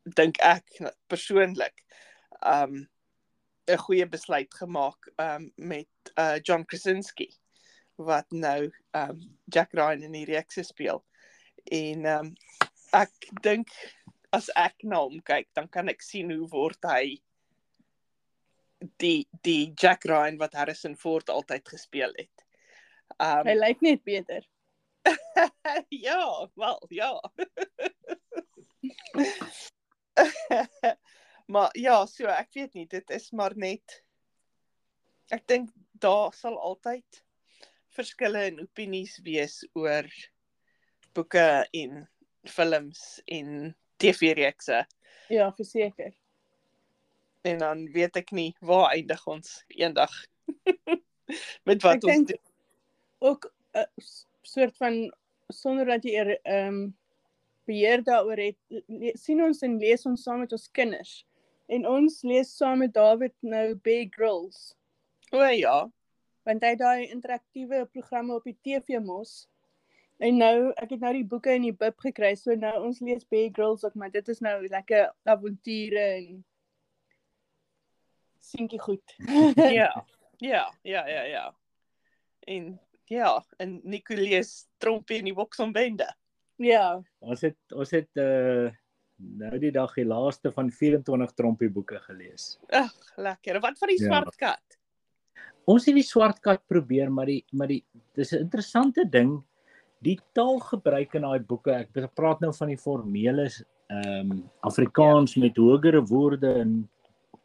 dink 0.03 0.37
ek 0.39 0.79
persoonlik 1.07 1.83
ehm 2.41 2.75
um, 2.75 2.89
'n 3.67 3.79
goeie 3.79 4.07
besluit 4.09 4.55
gemaak 4.55 5.11
ehm 5.17 5.43
um, 5.43 5.53
met 5.55 6.13
uh 6.15 6.39
John 6.43 6.65
Krasinski 6.65 7.31
wat 7.95 8.31
nou 8.31 8.73
ehm 8.91 9.11
um, 9.11 9.39
Jack 9.45 9.73
Ryan 9.73 10.03
in 10.03 10.13
die 10.13 10.25
reekse 10.25 10.63
speel. 10.63 11.05
En 11.65 12.05
ehm 12.05 12.27
um, 12.27 12.35
ek 12.93 13.31
dink 13.43 13.69
as 14.31 14.49
ek 14.55 14.83
na 14.83 15.01
hom 15.01 15.21
kyk, 15.23 15.49
dan 15.53 15.69
kan 15.69 15.89
ek 15.89 16.03
sien 16.03 16.31
hoe 16.31 16.49
word 16.49 16.85
hy 16.85 17.17
die 18.78 19.28
die 19.47 19.73
Jack 19.78 20.04
Ryan 20.04 20.38
wat 20.38 20.54
Harrison 20.54 20.97
Ford 20.97 21.30
altyd 21.30 21.68
gespeel 21.68 22.12
het. 22.16 22.47
Ehm 23.16 23.47
Hy 23.49 23.54
lyk 23.59 23.80
net 23.85 24.04
beter. 24.04 24.47
ja, 26.06 26.50
wel, 26.54 26.83
ja. 26.88 27.21
maar 31.52 31.71
ja, 31.78 32.06
so 32.06 32.26
ek 32.26 32.52
weet 32.54 32.75
nie, 32.75 32.87
dit 32.90 33.11
is 33.14 33.30
maar 33.33 33.54
net 33.56 34.02
ek 35.35 35.47
dink 35.50 35.71
daar 36.02 36.35
sal 36.35 36.59
altyd 36.59 37.23
verskille 37.97 38.45
in 38.50 38.61
opinies 38.62 39.16
wees 39.26 39.62
oor 39.75 40.06
boeke 41.16 41.66
en 41.73 42.04
films 42.47 43.23
en 43.26 43.75
TV-reekse 43.97 44.85
Ja, 45.33 45.49
verseker. 45.56 46.12
En 47.47 47.59
dan 47.62 47.85
weet 47.93 48.17
ek 48.17 48.33
nie 48.37 48.50
waar 48.61 48.91
eindig 48.93 49.26
ons 49.26 49.62
eendag 49.75 50.12
met 51.69 51.83
wat 51.83 52.03
Ek 52.03 52.09
ons 52.11 52.31
doen. 52.31 52.43
ook 53.19 53.53
'n 53.75 53.87
soort 54.43 54.76
van 54.76 55.15
sonder 55.49 55.87
dat 55.87 56.05
jy 56.05 56.15
er, 56.15 56.38
ehm 56.43 56.75
um, 56.75 56.97
beheer 57.67 58.03
daaroor 58.03 58.38
het, 58.38 58.59
le, 58.69 59.11
sien 59.19 59.43
ons 59.43 59.62
en 59.62 59.79
lees 59.79 60.07
ons 60.07 60.23
saam 60.23 60.38
met 60.38 60.53
ons 60.53 60.71
kinders. 60.71 61.26
En 61.67 61.87
ons 61.87 62.23
lees 62.23 62.57
saam 62.57 62.79
met 62.79 62.93
David 62.95 63.35
nou 63.43 63.75
Big 63.75 64.15
Girls, 64.15 64.76
O 65.35 65.43
ja, 65.43 65.91
want 66.47 66.62
hy 66.62 66.76
daai 66.79 67.09
interaktiewe 67.11 67.83
programme 67.91 68.37
op 68.37 68.45
die 68.47 68.57
TV 68.62 69.00
mos. 69.03 69.49
En 70.23 70.38
nou, 70.38 70.71
ek 70.81 70.95
het 70.95 71.03
nou 71.03 71.12
die 71.17 71.26
boeke 71.26 71.57
in 71.59 71.67
die 71.67 71.75
bib 71.75 71.99
gekry, 72.00 72.31
so 72.38 72.55
nou 72.57 72.73
ons 72.87 73.03
lees 73.05 73.26
Big 73.29 73.50
Girls 73.57 73.85
ook, 73.85 73.97
maar 73.99 74.12
dit 74.15 74.29
is 74.33 74.41
nou 74.41 74.55
lekker 74.71 75.11
avonture 75.29 76.05
en 76.21 76.45
seentjie 78.47 78.81
goed. 78.81 79.17
ja. 79.81 79.91
Ja, 80.38 80.67
ja, 80.85 81.07
ja, 81.09 81.23
ja. 81.25 81.45
En 82.47 82.81
ja, 83.09 83.31
en 83.62 83.81
Nicolees 83.85 84.67
trompie 84.83 85.19
in 85.23 85.31
die 85.31 85.35
Boksonbende. 85.37 86.09
ja, 86.57 87.03
Ons 87.21 87.41
het 87.47 87.73
ons 87.73 87.91
het 87.91 88.11
uh 88.21 88.73
nou 89.17 89.57
die 89.59 89.71
dag 89.73 89.95
die 89.97 90.05
laaste 90.05 90.50
van 90.53 90.69
24 90.71 91.31
trompie 91.33 91.71
boeke 91.73 91.97
gelees. 92.05 92.59
Ag, 92.69 92.93
lekker. 93.17 93.61
Wat 93.65 93.79
van 93.79 93.88
die 93.88 94.03
Ja. 94.03 94.11
swart 94.11 94.37
kat? 94.37 94.76
Ons 95.65 95.87
het 95.87 95.95
die 95.95 96.05
swart 96.05 96.41
kat 96.41 96.61
probeer, 96.69 97.11
maar 97.11 97.26
die 97.26 97.45
maar 97.53 97.69
die 97.69 97.85
dis 98.15 98.33
'n 98.33 98.45
interessante 98.45 99.09
ding. 99.09 99.43
Die 100.03 100.21
taalgebruik 100.35 101.15
in 101.15 101.23
daai 101.23 101.41
boeke, 101.41 101.73
ek 101.73 102.15
praat 102.15 102.41
nou 102.41 102.53
van 102.53 102.69
die 102.69 102.76
formele 102.76 103.49
ehm 103.88 104.31
um, 104.31 104.50
Afrikaans 104.61 105.35
ja. 105.35 105.41
met 105.41 105.57
hogere 105.57 106.03
woorde 106.03 106.53
en 106.53 106.91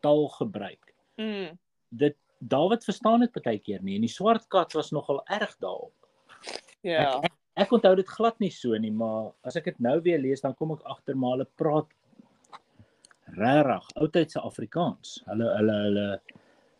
taalgebruik. 0.02 0.91
Mm. 1.22 1.58
Dit 1.90 2.18
Dawid 2.42 2.84
verstaan 2.84 3.22
dit 3.22 3.34
baie 3.38 3.60
keer 3.62 3.84
nie 3.86 4.00
en 4.00 4.06
die 4.08 4.12
swart 4.12 4.48
kat 4.50 4.74
was 4.74 4.92
nogal 4.96 5.22
erg 5.30 5.54
daarop. 5.62 5.94
Ja. 6.82 7.20
Ek 7.60 7.74
onthou 7.76 7.94
dit 8.00 8.08
glad 8.10 8.40
nie 8.42 8.50
so 8.54 8.78
nie, 8.80 8.92
maar 8.92 9.34
as 9.46 9.58
ek 9.60 9.68
dit 9.70 9.82
nou 9.84 10.00
weer 10.02 10.22
lees, 10.22 10.42
dan 10.42 10.56
kom 10.58 10.72
ek 10.74 10.86
agter 10.90 11.18
maar 11.20 11.36
hulle 11.36 11.50
praat 11.60 11.92
regtig 13.38 13.92
oudtydse 14.02 14.42
Afrikaans. 14.42 15.20
Hulle 15.28 15.50
hulle 15.58 15.76
hulle 15.86 16.08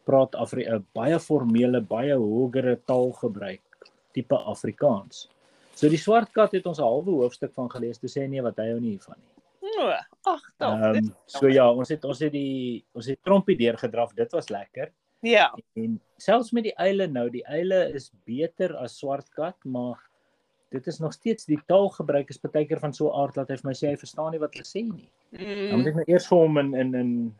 praat 0.08 0.36
Afri 0.36 0.66
'n 0.66 0.86
baie 0.98 1.20
formele, 1.20 1.82
baie 1.82 2.16
hogere 2.18 2.80
taalgebruik 2.90 3.92
tipe 4.14 4.36
Afrikaans. 4.36 5.28
So 5.76 5.90
die 5.90 6.02
swart 6.02 6.34
kat 6.34 6.54
het 6.58 6.66
ons 6.66 6.80
'n 6.80 6.84
halwe 6.84 7.22
hoofstuk 7.22 7.54
van 7.54 7.70
gelees, 7.70 8.00
toe 8.00 8.10
sê 8.10 8.28
nee 8.28 8.42
wat 8.42 8.58
hy 8.58 8.72
hou 8.72 8.80
nie 8.80 8.98
hiervan 8.98 9.18
nie. 9.18 9.41
Ag, 9.80 10.42
tog. 10.58 10.80
Ehm 10.82 10.96
um, 10.96 11.16
so 11.26 11.48
ja, 11.48 11.72
ons 11.72 11.90
het 11.90 12.04
ons 12.06 12.20
het 12.20 12.32
die 12.32 12.84
ons 12.94 13.06
het 13.08 13.20
trompie 13.24 13.58
deurgedraf. 13.58 14.14
Dit 14.14 14.32
was 14.32 14.50
lekker. 14.50 14.92
Ja. 15.22 15.54
En 15.76 16.00
selfs 16.18 16.52
met 16.52 16.64
die 16.64 16.76
eile 16.76 17.08
nou, 17.08 17.30
die 17.30 17.44
eile 17.46 17.94
is 17.94 18.12
beter 18.26 18.76
as 18.78 18.98
swart 18.98 19.30
kat, 19.38 19.58
maar 19.66 20.00
dit 20.72 20.88
is 20.88 21.00
nog 21.00 21.14
steeds 21.14 21.46
die 21.46 21.60
taalgebruik 21.68 22.30
is 22.30 22.40
baie 22.40 22.66
keer 22.66 22.80
van 22.80 22.94
so 22.94 23.10
'n 23.10 23.16
aard 23.22 23.36
dat 23.36 23.50
hy 23.50 23.56
vir 23.58 23.68
my 23.70 23.74
sê 23.74 23.88
hy 23.90 23.96
verstaan 23.98 24.32
nie 24.32 24.40
wat 24.40 24.54
hulle 24.54 24.66
sê 24.66 24.84
nie. 24.84 25.10
Dan 25.32 25.80
moet 25.80 25.86
Mm. 25.86 25.88
ek 25.88 25.96
nou 25.96 26.06
eers 26.08 26.28
vir 26.28 26.38
hom 26.38 26.58
in 26.58 26.74
in 26.76 26.96
in 26.96 27.36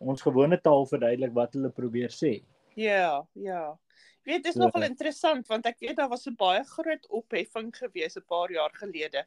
ons 0.00 0.22
gewone 0.22 0.60
taal 0.60 0.86
verduidelik 0.86 1.32
wat 1.34 1.52
hulle 1.54 1.70
probeer 1.70 2.08
sê. 2.10 2.42
Ja, 2.76 3.22
ja. 3.34 3.76
Jy 4.26 4.32
weet, 4.32 4.42
dis 4.44 4.54
So- 4.54 4.60
nogal 4.60 4.82
interessant 4.82 5.46
want 5.48 5.66
ek 5.66 5.76
weet 5.80 5.96
daar 5.96 6.08
was 6.08 6.26
'n 6.26 6.34
baie 6.36 6.64
groot 6.64 7.06
opheffing 7.10 7.72
gewees 7.76 8.16
'n 8.16 8.24
paar 8.28 8.50
jaar 8.50 8.70
gelede 8.74 9.24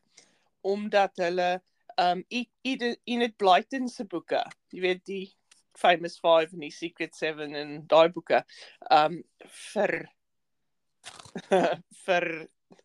omdat 0.64 1.12
hulle 1.18 1.62
um 1.98 2.24
E- 2.30 2.50
Ede- 2.64 2.98
Enid 3.06 3.38
Blyton 3.38 3.88
se 3.90 4.04
boeke. 4.06 4.44
Jy 4.74 4.82
weet 4.82 5.06
die 5.06 5.26
Famous 5.78 6.18
5 6.20 6.54
en 6.54 6.60
die 6.66 6.72
Secret 6.72 7.16
7 7.16 7.54
en 7.56 7.86
daai 7.88 8.10
boeke. 8.10 8.44
Um 8.90 9.24
vir 9.74 10.08
vir 12.06 12.26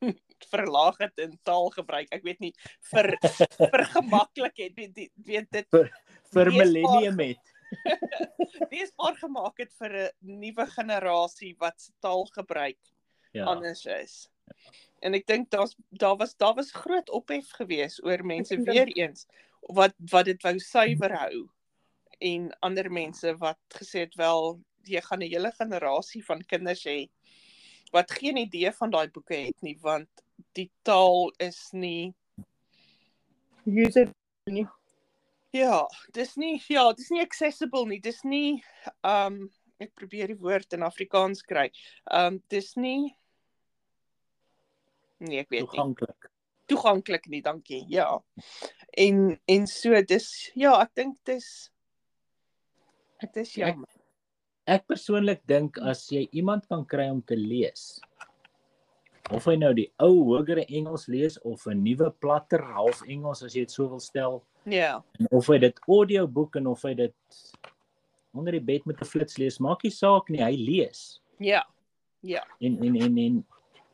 verlaag 0.52 0.98
het 1.00 1.18
in 1.22 1.38
taalgebruik. 1.46 2.08
Ek 2.12 2.22
weet 2.26 2.40
nie 2.40 2.52
vir 2.90 3.12
vir 3.72 3.84
gemaklikheid 3.94 4.76
weet 4.76 4.94
die- 4.94 5.10
weet 5.26 5.50
dit 5.50 5.68
vir 5.72 6.50
Leesbaar. 6.50 6.52
millennium 6.52 7.18
het. 7.18 7.48
leesbaar 8.70 9.14
gemaak 9.16 9.58
het 9.62 9.72
vir 9.80 9.92
'n 9.96 10.40
nuwe 10.42 10.66
generasie 10.74 11.54
wat 11.58 11.88
taalgebruik 12.04 12.78
Ja. 13.32 13.46
anders 13.48 13.86
is. 13.86 14.28
En 15.02 15.14
ek 15.18 15.26
dink 15.26 15.50
daar's 15.50 15.74
daar 15.90 16.16
was 16.16 16.36
daar 16.36 16.54
was 16.54 16.72
groot 16.72 17.10
ophef 17.10 17.50
geweest 17.58 18.04
oor 18.04 18.24
mense 18.24 18.56
weer 18.56 18.90
eens 18.96 19.26
wat 19.78 19.94
wat 20.10 20.30
dit 20.30 20.42
wou 20.42 20.58
suiwer 20.58 21.14
hou 21.18 21.48
en 22.22 22.50
ander 22.60 22.90
mense 22.90 23.34
wat 23.42 23.78
gesê 23.78 24.06
het 24.06 24.14
wel 24.20 24.60
jy 24.86 25.00
gaan 25.00 25.22
'n 25.22 25.32
hele 25.34 25.52
generasie 25.58 26.24
van 26.24 26.44
kinders 26.54 26.84
hê 26.86 27.10
wat 27.92 28.10
geen 28.10 28.36
idee 28.36 28.72
van 28.72 28.90
daai 28.90 29.08
boeke 29.10 29.34
het 29.34 29.62
nie 29.62 29.78
want 29.82 30.24
die 30.54 30.70
taal 30.82 31.32
is 31.38 31.70
nie 31.72 32.14
User 33.64 34.10
nie. 34.50 34.66
Ja, 35.54 35.86
dis 36.16 36.34
nie 36.36 36.56
ja, 36.66 36.88
dis 36.96 37.10
nie 37.12 37.22
accessible 37.22 37.84
nie. 37.86 38.00
Dis 38.02 38.22
nie 38.26 38.62
um 39.06 39.44
ek 39.82 39.92
probeer 39.98 40.30
die 40.30 40.38
woord 40.38 40.74
in 40.74 40.82
Afrikaans 40.86 41.44
kry. 41.46 41.68
Um 42.10 42.40
dis 42.50 42.72
nie 42.76 43.12
Nee, 45.22 45.38
ek 45.44 45.50
weet 45.52 45.60
nie. 45.62 45.68
Toeganklik. 45.68 46.28
Toeganklik 46.70 47.26
nie, 47.30 47.42
dankie. 47.44 47.82
Ja. 47.88 48.18
En 48.98 49.38
en 49.48 49.66
so 49.70 50.02
dis 50.02 50.50
ja, 50.58 50.74
ek 50.82 50.90
dink 50.98 51.18
dis 51.28 51.70
dit 53.22 53.36
is 53.44 53.52
Ek- 53.56 53.66
jammer. 53.66 53.88
Ek 54.66 54.84
persoonlik 54.86 55.40
dink 55.50 55.78
as 55.78 56.04
jy 56.10 56.28
iemand 56.32 56.66
kan 56.70 56.84
kry 56.86 57.08
om 57.10 57.22
te 57.22 57.36
lees 57.36 58.00
of 59.32 59.44
hy 59.46 59.54
nou 59.56 59.70
die 59.74 59.86
ou 60.02 60.24
hogere 60.34 60.64
Engels 60.68 61.06
lees 61.08 61.38
of 61.46 61.66
'n 61.66 61.82
nuwe 61.82 62.10
platter 62.20 62.62
half 62.74 63.02
Engels 63.08 63.42
as 63.42 63.54
jy 63.54 63.62
dit 63.62 63.70
so 63.70 63.88
wil 63.88 64.00
stel 64.00 64.42
Ja. 64.66 65.02
en 65.18 65.26
of 65.30 65.46
hy 65.46 65.58
dit 65.58 65.78
audioboek 65.88 66.56
en 66.56 66.66
of 66.66 66.82
hy 66.82 66.94
dit 66.94 67.14
onder 68.34 68.52
die 68.52 68.60
bed 68.60 68.86
met 68.86 69.00
'n 69.00 69.04
flits 69.04 69.36
lees, 69.38 69.58
maak 69.60 69.82
nie 69.84 69.90
saak 69.90 70.28
nie, 70.30 70.42
hy 70.42 70.56
lees. 70.56 71.20
Ja. 71.38 71.64
Ja. 72.22 72.44
En 72.60 72.78
en 72.84 72.96
en 72.96 73.18
en 73.18 73.46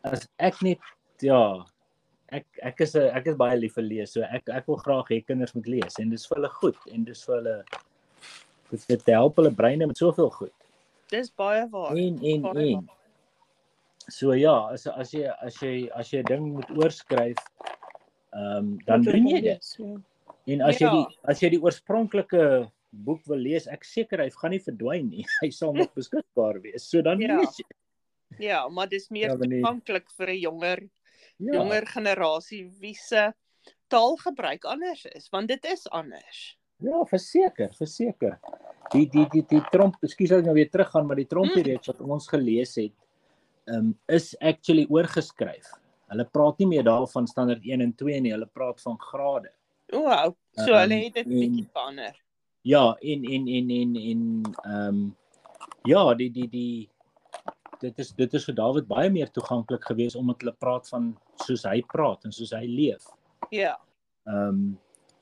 as 0.04 0.28
ek 0.38 0.62
net 0.62 0.78
ja, 1.22 1.64
ek 2.32 2.46
ek 2.62 2.80
is 2.80 2.94
'n 2.96 3.10
ek 3.16 3.26
is 3.26 3.36
baie 3.36 3.56
lief 3.56 3.74
vir 3.74 3.84
lees, 3.84 4.12
so 4.12 4.22
ek 4.22 4.48
ek 4.48 4.66
wil 4.68 4.76
graag 4.76 5.06
hê 5.10 5.24
kinders 5.26 5.54
moet 5.54 5.66
lees 5.66 5.98
en 5.98 6.10
dis 6.10 6.26
vir 6.26 6.36
hulle 6.36 6.48
goed 6.60 6.76
en 6.92 7.04
dis 7.04 7.24
vir 7.24 7.34
hulle 7.36 7.64
dit 8.70 8.86
dit 8.88 9.06
help 9.06 9.36
hulle 9.36 9.50
breine 9.50 9.86
met 9.86 9.96
soveel 9.96 10.30
goed. 10.30 10.52
Dis 11.10 11.30
baie 11.30 11.66
waar. 11.70 11.96
En 11.96 12.18
en 12.22 12.42
baie 12.42 12.72
en 12.76 12.88
So 14.10 14.32
ja, 14.32 14.68
as 14.72 14.86
as 14.86 15.10
jy 15.12 15.26
as 15.28 15.56
jy 15.60 15.90
as 15.92 16.10
jy 16.12 16.20
'n 16.20 16.24
ding 16.24 16.44
moet 16.54 16.70
oorskryf, 16.70 17.36
ehm 18.32 18.56
um, 18.56 18.78
dan 18.86 19.02
doen 19.02 19.26
jy 19.28 19.34
jy 19.34 19.40
dit. 19.42 19.76
ja. 19.78 19.96
En 20.46 20.62
as 20.62 20.78
jy 20.80 20.86
Ja. 20.86 20.90
die 20.92 21.06
as 21.28 21.40
jy 21.42 21.50
die 21.50 21.60
oorspronklike 21.60 22.70
boek 22.90 23.20
wil 23.26 23.36
lees, 23.36 23.66
ek 23.66 23.84
seker 23.84 24.22
hy 24.22 24.30
gaan 24.30 24.50
nie 24.50 24.60
verdwyn 24.64 25.10
nie. 25.10 25.24
Hy 25.42 25.50
sal 25.50 25.74
nog 25.74 25.92
beskikbaar 25.98 26.60
wees. 26.62 26.88
So 26.88 27.02
dan 27.02 27.20
Ja. 27.20 27.36
lees 27.36 27.58
jy. 27.58 27.64
Ja, 28.38 28.68
maar 28.68 28.88
dis 28.88 29.10
meer 29.10 29.30
Ja, 29.30 29.36
toeganklik 29.36 30.10
vir 30.16 30.26
'n 30.30 30.40
jonger 30.40 30.88
Ja. 31.38 31.54
jonger 31.54 31.86
generasie 31.86 32.64
wie 32.80 32.94
se 32.98 33.32
taalgebruik 33.88 34.64
anders 34.64 35.04
is, 35.14 35.28
want 35.30 35.48
dit 35.48 35.64
is 35.64 35.86
anders. 35.94 36.58
Ja, 36.82 37.04
verseker, 37.10 37.70
verseker. 37.74 38.38
Die 38.92 39.06
die 39.10 39.26
die 39.32 39.44
die 39.50 39.62
tromp, 39.72 39.96
ekskuus 40.02 40.32
as 40.32 40.40
ek 40.42 40.48
nou 40.48 40.54
weer 40.54 40.70
teruggaan, 40.70 41.06
maar 41.06 41.16
die 41.18 41.26
trompie 41.30 41.62
Mm. 41.62 41.68
reeks 41.72 41.86
wat 41.90 42.00
ons 42.00 42.28
gelees 42.28 42.74
het, 42.76 42.94
um, 43.66 43.94
is 44.08 44.34
actually 44.40 44.86
oorgeskryf. 44.88 45.66
Hulle 46.08 46.24
praat 46.24 46.58
nie 46.58 46.66
meer 46.66 46.84
daarvan 46.86 47.26
standaard 47.26 47.64
1 47.64 47.80
en 47.80 47.92
2 47.94 48.20
nie, 48.20 48.32
hulle 48.32 48.46
praat 48.46 48.80
van 48.80 48.96
grade. 48.98 49.50
O, 49.92 50.02
wow. 50.02 50.34
so 50.56 50.72
Ehm, 50.72 50.78
hulle 50.80 50.94
het 51.04 51.14
dit 51.14 51.26
bietjie 51.26 51.66
verander. 51.72 52.16
Ja, 52.62 52.96
en 53.00 53.24
en 53.24 53.48
en 53.48 53.70
en 53.70 53.96
en 53.96 54.22
ehm 54.64 54.88
um, 54.88 55.16
ja, 55.84 56.14
die 56.14 56.30
die 56.30 56.48
die 56.48 56.88
dit 57.80 57.98
is 57.98 58.10
dit 58.16 58.34
is 58.34 58.44
vir 58.48 58.56
Dawid 58.58 58.88
baie 58.90 59.10
meer 59.12 59.30
toeganklik 59.34 59.86
geweest 59.90 60.18
omdat 60.18 60.42
hulle 60.42 60.54
praat 60.58 60.88
van 60.92 61.10
soos 61.44 61.64
hy 61.68 61.80
praat 61.92 62.26
en 62.26 62.34
soos 62.34 62.52
hy 62.56 62.64
leef. 62.66 63.08
Ja. 63.54 63.76
Ehm 64.28 64.48
um, 64.48 64.68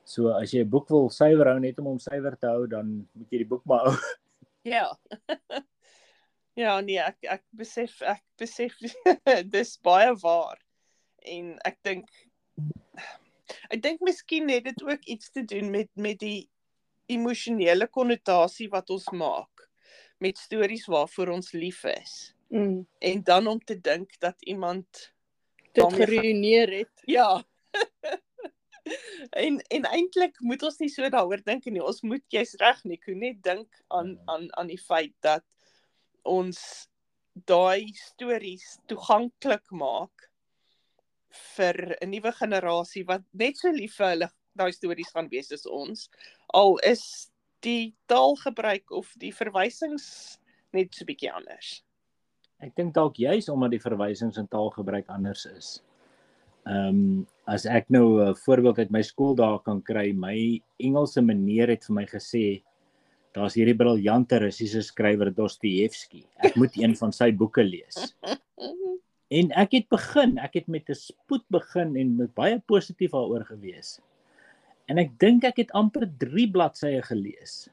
so 0.07 0.31
as 0.31 0.53
jy 0.55 0.63
'n 0.63 0.69
boek 0.71 0.89
wil 0.89 1.09
suiwer 1.11 1.51
hou 1.51 1.59
net 1.59 1.79
om 1.79 1.89
hom 1.91 1.99
suiwer 1.99 2.37
te 2.39 2.47
hou, 2.47 2.67
dan 2.67 3.07
moet 3.13 3.31
jy 3.31 3.43
die 3.43 3.49
boek 3.49 3.65
maar 3.65 3.89
hou. 3.89 3.97
Ja. 4.63 4.87
ja, 6.63 6.79
nee, 6.81 6.99
ek 6.99 7.17
ek 7.23 7.43
besef 7.51 8.01
ek 8.01 8.23
besef 8.39 8.77
dis 9.55 9.77
baie 9.83 10.15
waar. 10.23 10.59
En 11.27 11.57
ek 11.67 11.77
dink 11.83 12.07
ek 13.71 13.81
dink 13.83 14.01
miskien 14.01 14.49
het 14.49 14.63
dit 14.63 14.83
ook 14.83 15.03
iets 15.05 15.31
te 15.31 15.43
doen 15.43 15.71
met 15.71 15.91
met 15.95 16.19
die 16.19 16.49
emosionele 17.07 17.87
konnotasie 17.87 18.67
wat 18.71 18.89
ons 18.89 19.07
maak 19.11 19.67
met 20.19 20.37
stories 20.37 20.87
waarvoor 20.89 21.35
ons 21.35 21.51
lief 21.53 21.83
is. 21.83 22.36
Mm. 22.49 22.87
En 22.99 23.23
dan 23.23 23.47
om 23.47 23.59
te 23.59 23.81
dink 23.81 24.19
dat 24.19 24.35
iemand 24.39 25.13
Dit 25.71 25.93
geruineer 25.93 26.71
het. 26.77 27.01
Ja. 27.05 27.43
en 29.43 29.59
en 29.59 29.83
eintlik 29.83 30.39
moet 30.39 30.63
ons 30.63 30.77
nie 30.77 30.89
so 30.89 31.09
daaroor 31.09 31.43
dink 31.43 31.65
nie. 31.65 31.83
Ons 31.83 32.01
moet 32.01 32.23
jy's 32.33 32.55
reg 32.61 32.83
nie, 32.83 32.97
kon 33.03 33.19
net 33.19 33.41
dink 33.43 33.81
aan 33.87 34.15
Mhm. 34.15 34.29
aan 34.29 34.47
aan 34.57 34.67
die 34.67 34.79
feit 34.81 35.13
dat 35.21 35.43
ons 36.23 36.87
daai 37.45 37.91
stories 37.93 38.77
toeganklik 38.87 39.69
maak 39.71 40.29
vir 41.55 41.97
'n 42.01 42.09
nuwe 42.09 42.31
generasie 42.31 43.05
wat 43.05 43.21
net 43.33 43.57
so 43.57 43.69
lief 43.71 43.95
vir 43.97 44.07
hulle 44.07 44.29
daai 44.55 44.71
stories 44.71 45.11
gaan 45.13 45.29
wees 45.29 45.51
as 45.51 45.65
ons. 45.65 46.09
Al 46.53 46.77
is 46.79 47.29
die 47.61 47.95
taalgebruik 48.07 48.91
of 48.91 49.13
die 49.17 49.33
verwysings 49.33 50.39
net 50.73 50.95
so 50.95 51.05
bietjie 51.05 51.31
anders. 51.31 51.83
Ek 52.63 52.73
dink 52.75 52.95
dalk 52.95 53.19
juis 53.21 53.49
omdat 53.53 53.75
die 53.75 53.81
verwysings 53.81 54.37
en 54.41 54.47
taalgebruik 54.49 55.09
anders 55.13 55.45
is. 55.45 55.67
Ehm 56.67 57.01
um, 57.01 57.27
as 57.47 57.63
ek 57.65 57.85
nou 57.93 58.19
'n 58.19 58.35
voorbeeld 58.35 58.79
uit 58.79 58.91
my 58.91 59.01
skool 59.01 59.35
daar 59.35 59.59
kan 59.63 59.81
kry, 59.81 60.11
my 60.11 60.59
Engelse 60.79 61.21
meneer 61.21 61.69
het 61.69 61.85
vir 61.85 61.95
my 61.95 62.05
gesê 62.05 62.61
daar's 63.33 63.55
hierdie 63.55 63.77
briljante 63.77 64.39
Russiese 64.39 64.81
skrywer 64.81 65.31
Dostojewski. 65.31 66.25
Ek 66.43 66.55
moet 66.55 66.75
een 66.75 66.95
van 66.95 67.11
sy 67.11 67.31
boeke 67.31 67.63
lees. 67.63 68.13
En 69.27 69.51
ek 69.59 69.73
het 69.75 69.87
begin, 69.91 70.37
ek 70.39 70.53
het 70.53 70.67
met 70.71 70.89
'n 70.89 70.95
spoed 70.95 71.43
begin 71.51 71.97
en 71.99 72.15
met 72.15 72.33
baie 72.33 72.59
positief 72.59 73.11
daaroor 73.11 73.43
gewees. 73.43 73.99
En 74.87 74.97
ek 74.97 75.19
dink 75.19 75.43
ek 75.43 75.57
het 75.57 75.71
amper 75.71 76.07
3 76.17 76.47
bladsye 76.51 77.01
gelees. 77.03 77.67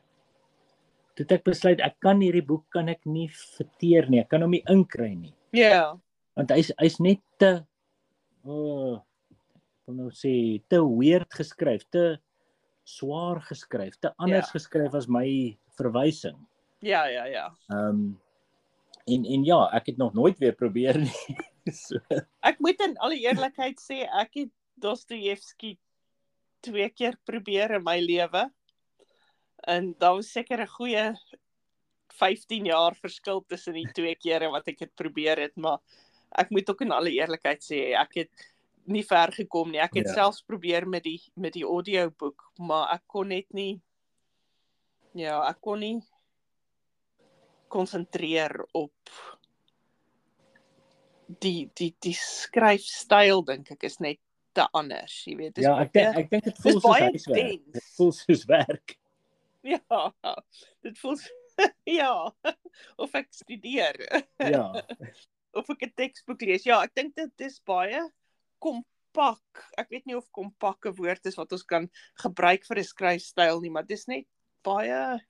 Toe 1.15 1.27
ek 1.31 1.45
besluit 1.47 1.81
ek 1.81 2.01
kan 2.03 2.19
hierdie 2.21 2.43
boek 2.47 2.65
kan 2.75 2.89
ek 2.91 3.05
nie 3.07 3.29
verteer 3.29 4.09
nie. 4.11 4.21
Ek 4.25 4.29
kan 4.33 4.43
hom 4.43 4.51
nie 4.51 4.65
inkry 4.71 5.13
nie 5.15 5.35
Ja. 5.55 5.95
want 6.35 6.51
hy's 6.51 6.73
hy's 6.81 6.99
net 7.01 7.21
te 7.39 7.53
oh, 8.45 8.97
ek 8.99 9.87
wil 9.87 9.95
nou 10.01 10.11
sê 10.11 10.61
te 10.69 10.81
weird 10.83 11.31
geskryf, 11.33 11.85
te 11.95 12.19
swaar 12.85 13.39
geskryf, 13.47 13.95
te 14.01 14.11
anders 14.19 14.49
Ja. 14.51 14.53
geskryf 14.59 14.95
as 14.95 15.07
my 15.09 15.57
verwysing. 15.79 16.37
Ja, 16.83 17.07
ja, 17.09 17.25
ja. 17.27 17.47
Ehm 17.71 17.89
um, 17.89 18.21
en 19.07 19.25
en 19.25 19.45
ja, 19.45 19.69
ek 19.77 19.87
het 19.93 19.97
nog 20.01 20.15
nooit 20.15 20.39
weer 20.41 20.53
probeer 20.57 20.99
nie. 20.99 21.37
so, 21.73 21.97
Ek 22.43 22.59
moet 22.61 22.81
in 22.81 22.97
alle 22.99 23.17
eerlikheid 23.21 23.79
sê 23.81 24.03
ek 24.09 24.35
het 24.35 24.51
Dostojewski 24.81 25.77
twee 26.65 26.89
keer 26.91 27.15
probeer 27.25 27.77
in 27.77 27.85
my 27.85 28.01
lewe. 28.01 28.51
En 29.67 29.95
daar 29.99 30.15
was 30.15 30.33
seker 30.33 30.61
'n 30.61 30.67
goeie 30.69 31.15
15 32.15 32.65
jaar 32.65 32.95
verskil 32.95 33.45
tussen 33.49 33.73
die 33.75 33.87
twee 33.93 34.15
kere 34.15 34.51
wat 34.51 34.69
ek 34.69 34.79
dit 34.79 34.95
probeer 34.95 35.39
het, 35.39 35.57
maar 35.57 35.79
ek 36.39 36.51
moet 36.51 36.71
ook 36.71 36.81
in 36.81 36.93
alle 36.93 37.11
eerlikheid 37.11 37.63
sê 37.63 37.95
ek 37.95 38.15
het 38.15 38.31
nie 38.87 39.03
ver 39.03 39.33
gekom 39.33 39.71
nie. 39.71 39.81
Ek 39.81 39.95
het 39.95 40.07
Ja. 40.07 40.13
selfs 40.15 40.43
probeer 40.43 40.87
met 40.89 41.03
die 41.03 41.21
met 41.37 41.53
die 41.53 41.65
audioboek, 41.65 42.43
maar 42.59 42.95
ek 42.95 43.03
kon 43.07 43.29
net 43.29 43.47
nie 43.53 43.81
ja, 45.15 45.49
ek 45.49 45.61
kon 45.61 45.79
nie 45.81 46.03
konsentreer 47.69 48.67
op 48.73 48.93
die 51.41 51.71
die 51.75 51.95
die 52.05 52.15
skryfstyl 52.15 53.43
dink 53.45 53.71
ek 53.71 53.85
is 53.85 53.99
net 54.01 54.19
te 54.55 54.67
anders, 54.73 55.25
jy 55.27 55.37
weet. 55.37 55.57
ja, 55.59 55.79
ek 55.83 55.93
dink 55.93 56.17
ek 56.17 56.31
dink 56.31 56.45
dit 56.45 56.59
voel 56.63 56.73
soos 56.77 56.83
baie 56.83 57.09
huiswerk. 57.11 57.73
Dit 57.73 57.89
voel 57.97 58.13
soos 58.13 58.45
werk. 58.45 58.99
Ja, 59.75 60.13
dit 60.85 60.99
voel 60.99 61.17
ja, 62.01 62.35
of 62.97 63.15
ek 63.15 63.31
studeer 63.33 63.97
Ja. 64.37 64.67
of 65.59 65.71
ek 65.71 65.87
'n 65.87 65.95
teksboek 65.97 66.43
lees. 66.43 66.67
Ja, 66.67 66.83
ek 66.83 66.95
dink 66.95 67.15
dit 67.17 67.47
is 67.47 67.61
baie 67.65 68.03
kom 68.59 68.83
kompak. 69.15 69.63
Ek 69.79 69.91
weet 69.91 70.07
nie 70.07 70.17
of 70.17 70.27
kompak 70.35 70.87
'n 70.87 70.97
woord 70.99 71.27
is 71.27 71.37
wat 71.39 71.53
ons 71.53 71.63
kan 71.63 71.89
gebruik 72.19 72.67
vir 72.67 72.79
'n 72.79 72.85
skryfstyl 72.85 73.61
nie, 73.61 73.71
maar 73.71 73.87
dis 73.87 74.07
net 74.07 74.27
baie 74.63 75.21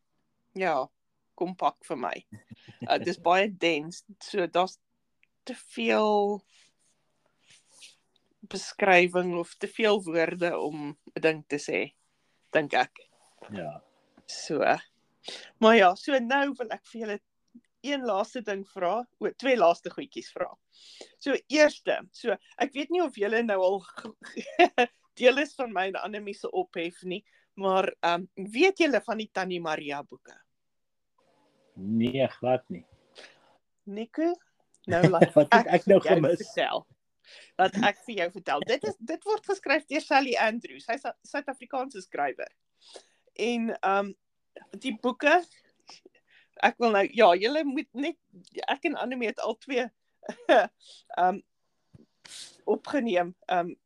ja, 0.54 0.88
kompak 1.36 1.84
vir 1.84 1.96
my. 1.96 2.26
Uh, 2.88 2.98
dis 2.98 3.18
baie 3.18 3.48
dens. 3.48 4.04
So 4.20 4.46
daar's 4.46 4.78
te 5.44 5.54
veel 5.54 6.40
beskrywing 8.48 9.36
of 9.36 9.54
te 9.58 9.68
veel 9.68 10.02
woorde 10.02 10.58
om 10.58 10.96
'n 11.16 11.20
ding 11.20 11.44
te 11.46 11.56
sê, 11.56 11.94
dink 12.52 12.72
ek. 12.72 12.92
Ja. 13.52 13.82
So. 14.26 14.64
Maar 15.58 15.76
ja, 15.76 15.94
so 15.94 16.18
nou 16.18 16.52
wil 16.58 16.74
ek 16.74 16.84
vir 16.90 17.00
julle 17.00 17.18
een 17.84 18.04
laaste 18.04 18.40
ding 18.44 18.64
vra, 18.72 18.96
o, 19.20 19.30
twee 19.40 19.56
laaste 19.56 19.92
goedjies 19.92 20.30
vra. 20.32 20.48
So 21.20 21.36
eerste, 21.52 21.98
so 22.16 22.36
ek 22.60 22.72
weet 22.76 22.92
nie 22.92 23.02
of 23.04 23.16
julle 23.20 23.42
nou 23.44 23.58
al 23.64 23.82
deel 25.20 25.42
is 25.44 25.54
van 25.58 25.72
my 25.74 25.90
en 25.90 26.00
Annelie 26.00 26.36
se 26.36 26.50
ophef 26.50 27.02
nie, 27.08 27.20
maar 27.60 27.90
ehm 28.00 28.24
um, 28.24 28.48
weet 28.56 28.80
julle 28.82 29.00
van 29.04 29.20
die 29.20 29.30
Tannie 29.32 29.60
Maria 29.62 30.02
boeke? 30.02 30.34
Nee, 31.74 32.26
glad 32.38 32.64
nie. 32.68 32.84
Nico, 33.84 34.32
nou 34.90 35.04
laat 35.12 35.32
Wat 35.36 35.52
het 35.52 35.72
ek 35.78 35.88
nou 35.90 36.00
gemis? 36.02 36.40
Vertel. 36.40 36.86
Laat 37.60 37.76
ek 37.90 38.00
vir 38.06 38.20
jou 38.22 38.30
vertel. 38.38 38.64
Dit 38.68 38.84
is 38.88 38.96
dit 38.98 39.28
word 39.28 39.46
geskryf 39.48 39.84
deur 39.90 40.04
Sally 40.04 40.34
Andrews. 40.40 40.86
Sy's 40.88 41.04
'n 41.04 41.14
Suid-Afrikaanse 41.26 42.02
skrywer. 42.04 42.50
En 43.34 43.70
ehm 43.80 44.06
um, 44.06 44.14
die 44.78 44.94
boeke 45.02 45.42
ek 46.64 46.78
wil 46.78 46.94
nou 46.94 47.04
ja, 47.12 47.32
julle 47.34 47.64
moet 47.66 47.88
net 47.92 48.16
ek 48.70 48.86
en 48.88 48.96
Annelie 48.96 49.32
het 49.32 49.42
al 49.42 49.58
twee 49.58 49.84
ehm 50.48 50.68
um, 51.18 51.42
opgeneem. 52.64 53.34
Ehm 53.46 53.74
um, 53.74 53.76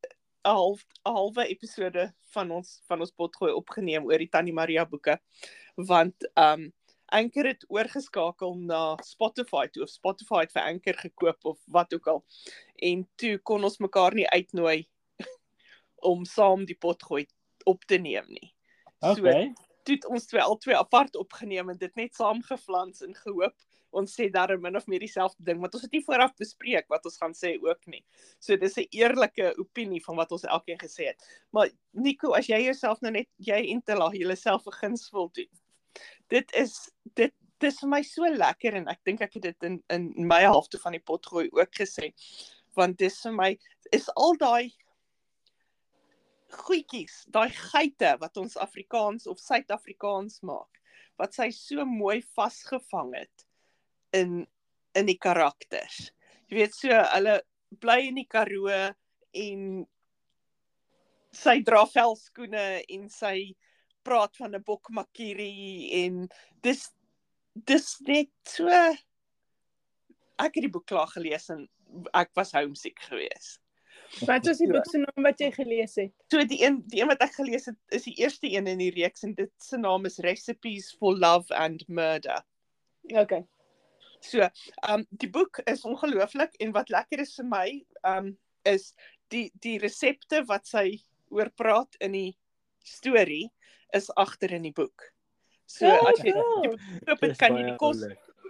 half 0.49 0.85
halwe 1.03 1.45
episode 1.51 2.09
van 2.33 2.51
ons 2.51 2.81
van 2.89 3.01
ons 3.05 3.13
potgooi 3.13 3.53
opgeneem 3.53 4.07
oor 4.07 4.23
die 4.23 4.31
Tannie 4.33 4.55
Maria 4.55 4.87
boeke 4.87 5.19
want 5.77 6.29
ehm 6.35 6.69
um, 6.69 6.73
Anchor 7.09 7.47
het 7.49 7.65
oorgeskakel 7.73 8.59
na 8.69 8.99
Spotify 9.01 9.65
toe 9.73 9.87
of 9.87 9.89
Spotify 9.89 10.43
het 10.45 10.53
vir 10.53 10.67
Anchor 10.69 10.99
gekoop 11.01 11.47
of 11.55 11.59
wat 11.73 11.95
ook 11.97 12.07
al. 12.13 12.21
En 12.85 13.07
toe 13.17 13.39
kon 13.39 13.65
ons 13.65 13.79
mekaar 13.81 14.13
nie 14.15 14.29
uitnooi 14.29 14.85
om 16.13 16.27
saam 16.29 16.67
die 16.69 16.77
potgooi 16.77 17.25
op 17.65 17.89
te 17.89 17.97
neem 17.97 18.29
nie. 18.29 18.53
Okay. 19.01 19.53
toe 19.83 19.95
het 19.95 20.07
ons 20.07 20.27
twee 20.27 20.43
al 20.43 20.57
twee 20.59 20.77
apart 20.77 21.17
opgeneem 21.17 21.71
en 21.71 21.79
dit 21.79 21.95
net 21.95 22.15
saamgeflans 22.15 23.03
en 23.07 23.15
gehoop 23.15 23.55
ons 23.91 24.15
sê 24.15 24.29
daar 24.33 24.53
min 24.61 24.77
of 24.77 24.87
meer 24.87 25.01
dieselfde 25.01 25.45
ding 25.45 25.61
want 25.63 25.75
ons 25.75 25.85
het 25.87 25.95
nie 25.97 26.05
vooraf 26.05 26.35
bespreek 26.41 26.89
wat 26.93 27.07
ons 27.09 27.17
gaan 27.21 27.35
sê 27.37 27.55
ook 27.63 27.87
nie. 27.87 28.05
So 28.39 28.57
dis 28.57 28.77
'n 28.77 28.89
eerlike 28.91 29.55
opinie 29.59 30.03
van 30.05 30.17
wat 30.17 30.33
ons 30.33 30.45
elkeen 30.45 30.79
gesê 30.79 31.09
het. 31.09 31.25
Maar 31.51 31.71
Nico, 31.93 32.33
as 32.33 32.47
jy 32.47 32.61
jouself 32.65 33.01
nou 33.01 33.13
net 33.13 33.29
jy 33.37 33.73
en 33.73 33.83
Tella 33.83 34.11
jouself 34.13 34.67
'n 34.67 34.79
guns 34.81 35.11
wil 35.11 35.31
doen. 35.33 35.51
Dit 36.29 36.53
is 36.55 36.91
dit 37.15 37.35
dis 37.59 37.79
vir 37.81 37.89
my 37.89 38.03
so 38.03 38.23
lekker 38.23 38.75
en 38.75 38.89
ek 38.89 39.01
dink 39.05 39.21
ek 39.21 39.35
het 39.35 39.43
dit 39.43 39.63
in 39.63 39.83
in 39.89 40.27
my 40.27 40.41
helfte 40.41 40.79
van 40.79 40.93
die 40.93 41.03
pot 41.03 41.27
gooi 41.27 41.49
ook 41.53 41.73
gesê. 41.75 42.13
Want 42.75 42.99
dis 42.99 43.21
vir 43.23 43.33
my 43.33 43.59
is 43.91 44.09
al 44.15 44.37
daai 44.37 44.73
goedjies, 46.53 47.25
daai 47.29 47.51
geite 47.53 48.15
wat 48.21 48.37
ons 48.41 48.57
Afrikaans 48.57 49.27
of 49.27 49.41
Suid-Afrikaans 49.43 50.41
maak, 50.49 50.81
wat 51.19 51.35
sy 51.37 51.51
so 51.55 51.85
mooi 51.85 52.21
vasgevang 52.37 53.15
het 53.19 53.47
in 54.17 54.47
in 54.97 55.07
die 55.07 55.19
karakters. 55.21 56.09
Jy 56.49 56.57
weet 56.57 56.75
so 56.75 57.01
hulle 57.13 57.37
bly 57.83 57.99
in 58.09 58.17
die 58.19 58.27
Karoo 58.27 58.73
en 58.73 59.65
sy 61.35 61.59
dra 61.63 61.85
velskoene 61.87 62.65
en 62.89 63.05
sy 63.13 63.53
praat 64.03 64.37
van 64.41 64.57
'n 64.57 64.65
bokmakiri 64.65 65.93
en 66.03 66.29
dis 66.63 66.89
dis 67.55 67.89
net 68.07 68.33
so 68.49 68.69
ek 70.39 70.55
het 70.55 70.65
die 70.65 70.73
boek 70.73 70.87
klaar 70.87 71.11
gelees 71.13 71.51
en 71.51 71.67
ek 72.15 72.31
was 72.37 72.53
homesick 72.53 73.01
geweest. 73.01 73.61
Wat 74.27 74.47
is 74.47 74.59
die 74.63 74.69
boek 74.71 74.87
se 74.89 74.99
naam 75.03 75.25
wat 75.27 75.41
jy 75.43 75.51
gelees 75.53 75.95
het? 76.01 76.13
So 76.33 76.43
die 76.49 76.63
een 76.65 76.81
die 76.89 77.03
een 77.03 77.11
wat 77.11 77.21
ek 77.25 77.35
gelees 77.37 77.69
het 77.69 77.77
is 77.95 78.07
die 78.09 78.15
eerste 78.23 78.49
een 78.51 78.67
in 78.71 78.81
die 78.81 78.91
reeks 78.95 79.23
en 79.27 79.35
dit 79.37 79.53
se 79.63 79.79
naam 79.81 80.07
is 80.09 80.19
Recipes 80.25 80.91
for 80.99 81.17
Love 81.17 81.55
and 81.55 81.85
Murder. 81.89 82.43
Okay. 83.13 83.45
So, 84.21 84.49
um 84.89 85.05
die 85.11 85.31
boek 85.31 85.61
is 85.71 85.85
ongelooflik 85.87 86.57
en 86.59 86.73
wat 86.75 86.89
lekker 86.91 87.21
is 87.23 87.37
vir 87.39 87.47
my 87.51 87.67
um 88.09 88.33
is 88.67 88.91
die 89.33 89.49
die 89.63 89.77
resepte 89.83 90.43
wat 90.49 90.67
sy 90.67 90.99
oor 91.31 91.51
praat 91.61 91.95
in 92.01 92.17
die 92.17 92.33
storie 92.85 93.47
is 93.95 94.09
agter 94.17 94.57
in 94.57 94.65
die 94.67 94.75
boek. 94.75 95.13
So 95.69 95.87
Oh, 95.87 96.09
as 96.11 96.25
jy 96.25 96.33
cool. 96.33 96.63
die 96.65 96.73
boek 96.73 96.81
koop, 97.07 97.21
Dis 97.21 97.31
het, 97.37 97.39
kan 97.45 97.57
jy 97.61 97.69
die 97.69 97.77
kos 97.81 98.03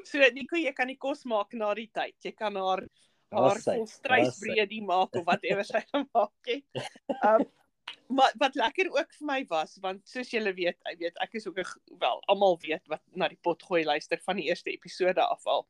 so 0.09 0.31
Nico 0.33 0.57
jy 0.57 0.73
kan 0.73 0.89
die 0.89 0.97
kos 0.97 1.25
maak 1.29 1.53
na 1.59 1.75
die 1.75 1.91
tyd. 1.93 2.15
Jy 2.25 2.33
kan 2.39 2.57
haar 2.57 2.87
haar 3.35 3.61
sy, 3.61 3.77
volstruisbreedie 3.77 4.83
maak 4.85 5.17
of 5.17 5.25
whatever 5.29 5.65
sy 5.67 5.83
gemaak 5.93 6.53
het. 6.53 6.85
Um 7.23 7.49
maar 8.09 8.33
wat 8.41 8.55
lekker 8.57 8.89
ook 8.93 9.11
vir 9.19 9.27
my 9.29 9.39
was 9.49 9.75
want 9.85 10.01
soos 10.09 10.31
julle 10.33 10.55
weet, 10.57 10.79
ek 10.89 10.97
weet 11.01 11.19
ek 11.25 11.35
is 11.41 11.47
ook 11.49 11.59
'n 11.61 11.99
wel 12.01 12.23
almal 12.33 12.57
weet 12.63 12.85
wat 12.89 13.03
na 13.13 13.29
die 13.29 13.41
pot 13.43 13.63
gooi 13.63 13.85
luister 13.85 14.21
van 14.25 14.37
die 14.41 14.49
eerste 14.49 14.73
episode 14.73 15.21
af 15.21 15.45
al. 15.47 15.67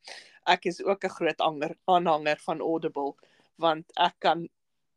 Ek 0.46 0.66
is 0.66 0.82
ook 0.82 1.04
'n 1.04 1.16
groot 1.18 1.40
anger 1.40 1.74
aanhanger 1.86 2.38
van 2.46 2.60
Audible 2.60 3.14
want 3.58 3.90
ek 3.96 4.14
kan 4.18 4.48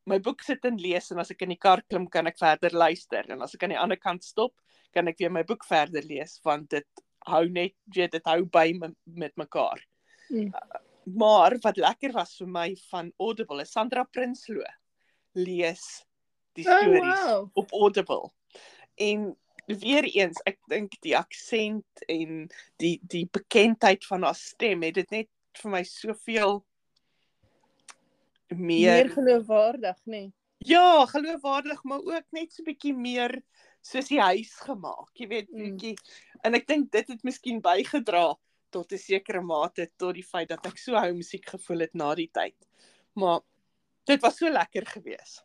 my 0.06 0.20
boek 0.20 0.42
sit 0.42 0.66
en 0.66 0.78
lees 0.78 1.12
en 1.12 1.20
as 1.20 1.32
ek 1.32 1.42
in 1.42 1.50
die 1.50 1.62
kar 1.62 1.82
klim 1.90 2.08
kan 2.08 2.28
ek 2.28 2.38
verder 2.38 2.74
luister 2.74 3.26
en 3.30 3.42
as 3.42 3.56
ek 3.56 3.64
aan 3.64 3.76
die 3.76 3.84
ander 3.84 3.98
kant 3.98 4.24
stop 4.24 4.54
kan 4.94 5.08
ek 5.08 5.18
weer 5.18 5.32
my 5.32 5.44
boek 5.44 5.66
verder 5.66 6.04
lees 6.04 6.40
want 6.44 6.70
dit 6.70 6.88
hou 7.30 7.46
net 7.50 7.76
weet 7.86 8.12
dit 8.12 8.26
hou 8.26 8.46
by 8.46 8.72
me, 8.74 8.94
met 9.06 9.36
mekaar. 9.38 9.82
Mm. 10.30 10.54
Maar 11.04 11.58
wat 11.62 11.78
lekker 11.78 12.12
was 12.14 12.36
vir 12.38 12.48
my 12.48 12.76
van 12.90 13.12
Audible 13.18 13.62
is 13.62 13.72
Sandra 13.72 14.04
Prinsloo 14.04 14.64
lees 15.34 16.06
die 16.54 16.68
Oh, 16.68 16.78
stories 16.78 17.24
wow. 17.26 17.50
op 17.54 17.72
Audible. 17.72 18.32
En 18.96 19.38
weer 19.66 20.04
eens, 20.04 20.42
ek 20.46 20.60
dink 20.68 20.98
die 21.02 21.16
aksent 21.18 22.04
en 22.12 22.50
die 22.82 23.00
die 23.08 23.26
bekendheid 23.32 24.06
van 24.06 24.24
haar 24.28 24.36
stem 24.36 24.84
het 24.84 24.98
dit 25.00 25.12
net 25.12 25.30
vir 25.62 25.72
my 25.72 25.84
soveel 25.88 26.62
meer, 28.52 29.06
Meer 29.08 29.10
geloofwaardig, 29.10 29.98
nê? 30.06 30.12
Nee. 30.12 30.34
ja, 30.58 31.06
geloofwaardig, 31.06 31.84
maar 31.84 32.04
ook 32.04 32.26
net 32.36 32.52
so 32.54 32.64
bietjie 32.68 32.94
meer 32.94 33.40
soos 33.82 34.12
die 34.12 34.20
huis 34.22 34.52
gemaak, 34.62 35.10
jy 35.18 35.28
weet, 35.28 35.50
Mm. 35.50 35.64
bietjie. 35.64 35.96
En 36.44 36.54
ek 36.54 36.68
dink 36.68 36.92
dit 36.92 37.08
het 37.08 37.24
miskien 37.24 37.62
bygedra 37.62 38.36
tot 38.72 38.92
'n 38.94 38.98
sekere 38.98 39.42
mate 39.42 39.90
tot 39.98 40.16
die 40.16 40.24
feit 40.26 40.50
dat 40.50 40.66
ek 40.66 40.78
so 40.78 40.96
homesick 40.96 41.46
gevoel 41.50 41.80
het 41.86 41.94
na 41.94 42.14
die 42.16 42.30
tyd. 42.34 42.56
Maar 43.16 43.42
dit 44.06 44.22
was 44.22 44.38
so 44.38 44.50
lekker 44.50 44.86
geweest. 44.86 45.44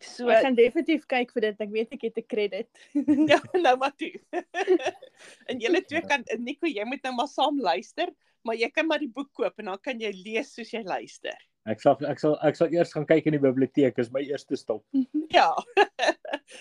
So 0.00 0.28
Ek 0.30 0.44
gaan 0.44 0.54
definitief 0.54 1.06
kyk 1.10 1.32
vir 1.34 1.40
dit. 1.48 1.60
Ek 1.60 1.70
weet 1.74 1.92
ek 1.96 2.02
het 2.06 2.18
'n 2.18 2.26
credit. 2.28 2.68
Ja, 3.32 3.40
nou 3.58 3.76
maar 3.76 3.94
toe. 3.96 4.12
en 5.50 5.58
julle 5.58 5.82
twee 5.84 6.02
kan 6.06 6.22
Nico, 6.38 6.66
jy 6.66 6.84
moet 6.84 7.02
nou 7.02 7.14
maar 7.14 7.26
saam 7.28 7.58
luister, 7.60 8.08
maar 8.44 8.54
jy 8.54 8.68
kan 8.70 8.86
maar 8.86 8.98
die 9.02 9.10
boek 9.10 9.32
koop 9.34 9.58
en 9.58 9.64
dan 9.64 9.78
kan 9.82 9.98
jy 9.98 10.12
lees 10.24 10.54
soos 10.54 10.70
jy 10.70 10.82
luister. 10.84 11.34
Ek 11.66 11.80
sal 11.80 11.98
ek 12.06 12.18
sal 12.22 12.38
ek 12.46 12.56
sal 12.56 12.68
eers 12.72 12.92
gaan 12.94 13.04
kyk 13.06 13.26
in 13.26 13.32
die 13.32 13.42
biblioteek, 13.42 13.98
is 13.98 14.10
my 14.12 14.20
eerste 14.22 14.56
stop. 14.56 14.84
Ja. 15.34 15.50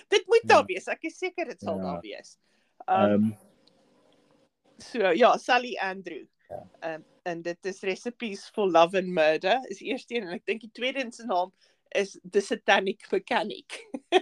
dit 0.09 0.23
moet 0.27 0.43
daar 0.49 0.65
Ja. 0.65 0.73
wees. 0.73 0.87
Ek 0.87 1.03
is 1.05 1.17
seker 1.17 1.45
dit 1.45 1.61
sal 1.61 1.77
Ja. 1.77 1.83
daar 1.83 2.01
wees. 2.01 2.37
Ehm 2.87 3.13
Um, 3.13 3.23
um, 3.23 3.37
so 4.77 5.11
ja, 5.11 5.37
Sally 5.37 5.75
Andrew. 5.77 6.25
Ja. 6.49 6.93
Um, 6.95 7.03
en 7.23 7.41
dit 7.41 7.65
is 7.65 7.81
Recipes 7.83 8.49
for 8.53 8.69
Love 8.71 8.97
and 8.97 9.07
Murder 9.07 9.59
is 9.67 9.81
eerste 9.83 10.15
een 10.15 10.27
en 10.27 10.37
ek 10.37 10.45
dink 10.47 10.61
die 10.63 10.71
tweede 10.71 11.03
een 11.03 11.11
se 11.11 11.25
naam 11.27 11.51
is 11.95 12.17
The 12.31 12.39
Satanic 12.41 13.03
Mechanic. 13.11 13.81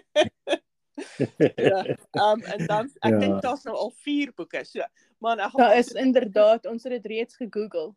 ja. 1.56 1.84
Um 2.12 2.42
en 2.42 2.66
dan 2.66 2.90
ek 3.02 3.14
Ja. 3.14 3.20
dink 3.20 3.42
daar's 3.42 3.64
nou 3.64 3.76
al 3.78 3.92
4 3.92 4.34
boeke. 4.34 4.64
So, 4.66 4.82
maar 5.20 5.36
nou 5.36 5.52
Daar 5.58 5.78
is 5.78 5.92
inderdaad, 5.92 6.66
ons 6.66 6.84
het 6.84 6.92
dit 6.92 7.06
reeds 7.06 7.36
gegoogel. 7.36 7.96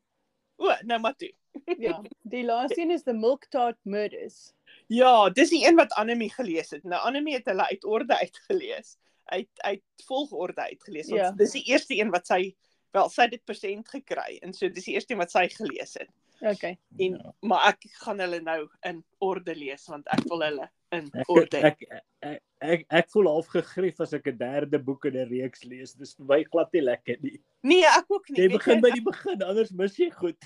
O, 0.56 0.74
nou 0.84 1.00
maar 1.00 1.16
toe. 1.16 1.32
Ja, 1.78 2.02
die 2.22 2.44
laaste 2.44 2.80
een 2.80 2.90
is 2.90 3.02
The 3.02 3.12
Milk 3.12 3.46
Tart 3.50 3.78
Murders. 3.82 4.52
Ja, 4.86 5.30
dis 5.30 5.50
die 5.50 5.66
een 5.66 5.76
wat 5.76 5.92
Annelie 5.92 6.30
gelees 6.32 6.70
het. 6.70 6.84
Nou 6.84 7.00
Annelie 7.02 7.34
het 7.34 7.44
hulle 7.50 7.66
uit 7.66 7.84
orde 7.84 8.18
uitgelees. 8.18 8.96
Uit 9.28 9.48
uit 9.66 9.82
volgorde 10.06 10.62
uitgelees. 10.70 11.08
Want 11.10 11.20
Ja. 11.20 11.32
dis 11.32 11.52
die 11.52 11.64
eerste 11.68 11.94
een 11.98 12.10
wat 12.10 12.26
sy 12.26 12.54
wel 12.92 13.08
sy 13.12 13.22
het 13.26 13.30
dit 13.36 13.44
persent 13.44 13.88
gekry 13.88 14.38
en 14.42 14.52
so 14.56 14.68
dis 14.72 14.84
die 14.88 14.94
eerste 14.94 15.12
een 15.12 15.18
wat 15.20 15.30
sy 15.30 15.48
gelees 15.52 15.94
het. 15.98 16.08
Okay. 16.40 16.78
En 16.98 17.16
Ja. 17.18 17.32
maar 17.42 17.68
ek 17.74 17.84
gaan 18.02 18.18
hulle 18.20 18.40
nou 18.40 18.68
in 18.86 19.04
orde 19.20 19.54
lees 19.54 19.86
want 19.88 20.06
ek 20.08 20.24
wil 20.28 20.40
hulle 20.46 20.68
in 20.92 21.10
ek, 21.12 21.28
orde. 21.28 21.56
hê. 21.60 21.64
ek, 21.64 21.82
ek 22.22 22.42
ek 22.60 22.86
ek 22.90 23.10
voel 23.10 23.26
half 23.28 23.46
gegrief 23.52 24.00
as 24.00 24.12
ek 24.14 24.26
'n 24.28 24.38
derde 24.38 24.78
boek 24.78 25.04
in 25.04 25.16
'n 25.16 25.28
reeks 25.28 25.64
lees. 25.64 25.92
Dis 25.94 26.14
vir 26.14 26.24
my 26.26 26.42
glad 26.44 26.72
nie 26.72 26.80
lekker 26.82 27.16
nie. 27.22 27.40
Nee, 27.62 27.84
ek 27.84 28.06
ook 28.08 28.30
nie. 28.30 28.42
Jy 28.42 28.48
begin 28.56 28.80
by 28.80 28.90
die 28.90 29.02
begin, 29.02 29.42
anders 29.42 29.70
mis 29.72 29.96
jy 29.96 30.10
goed. 30.10 30.36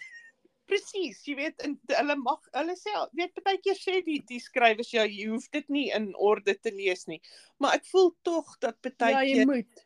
Presies, 0.72 1.20
jy 1.28 1.34
weet 1.36 1.62
in 1.66 1.76
hulle 1.92 2.16
mag 2.20 2.48
hulle 2.56 2.74
sê 2.80 2.92
weet 3.18 3.40
baie 3.44 3.58
keer 3.64 3.76
sê 3.78 3.98
die 4.06 4.18
die 4.28 4.40
skrywers 4.40 4.92
ja, 4.94 5.04
jy 5.04 5.28
hoef 5.32 5.48
dit 5.52 5.68
nie 5.68 5.88
in 5.92 6.12
orde 6.16 6.54
te 6.56 6.72
lees 6.72 7.06
nie. 7.10 7.20
Maar 7.60 7.76
ek 7.80 7.88
voel 7.92 8.12
tog 8.24 8.54
dat 8.64 8.78
baie 8.82 9.12
Ja, 9.12 9.20
jy 9.22 9.34
keer 9.42 9.46
moet. 9.50 9.84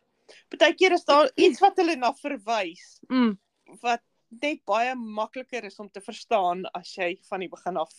baie 0.58 0.74
keer 0.74 0.92
is 0.96 1.04
daar 1.08 1.30
iets 1.36 1.60
wat 1.64 1.76
hulle 1.82 1.96
na 1.96 2.12
verwys 2.22 3.00
Mm. 3.10 3.36
wat 3.82 4.02
net 4.42 4.62
baie 4.66 4.94
makliker 4.94 5.64
is 5.64 5.78
om 5.82 5.88
te 5.90 6.00
verstaan 6.00 6.64
as 6.74 6.94
jy 6.96 7.16
van 7.28 7.40
die 7.40 7.48
begin 7.48 7.76
af 7.82 7.92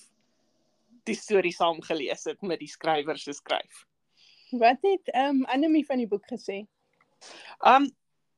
die 1.07 1.15
storie 1.15 1.53
saam 1.55 1.79
gelees 1.81 2.25
het 2.27 2.41
met 2.43 2.59
die 2.59 2.67
skrywer 2.67 3.17
se 3.17 3.33
skryf. 3.33 3.85
Wat 4.51 4.79
het 4.83 5.09
ehm 5.13 5.41
um, 5.41 5.45
Annemie 5.45 5.85
van 5.85 5.97
die 6.03 6.07
boek 6.07 6.25
gesê? 6.31 6.65
Um 7.65 7.89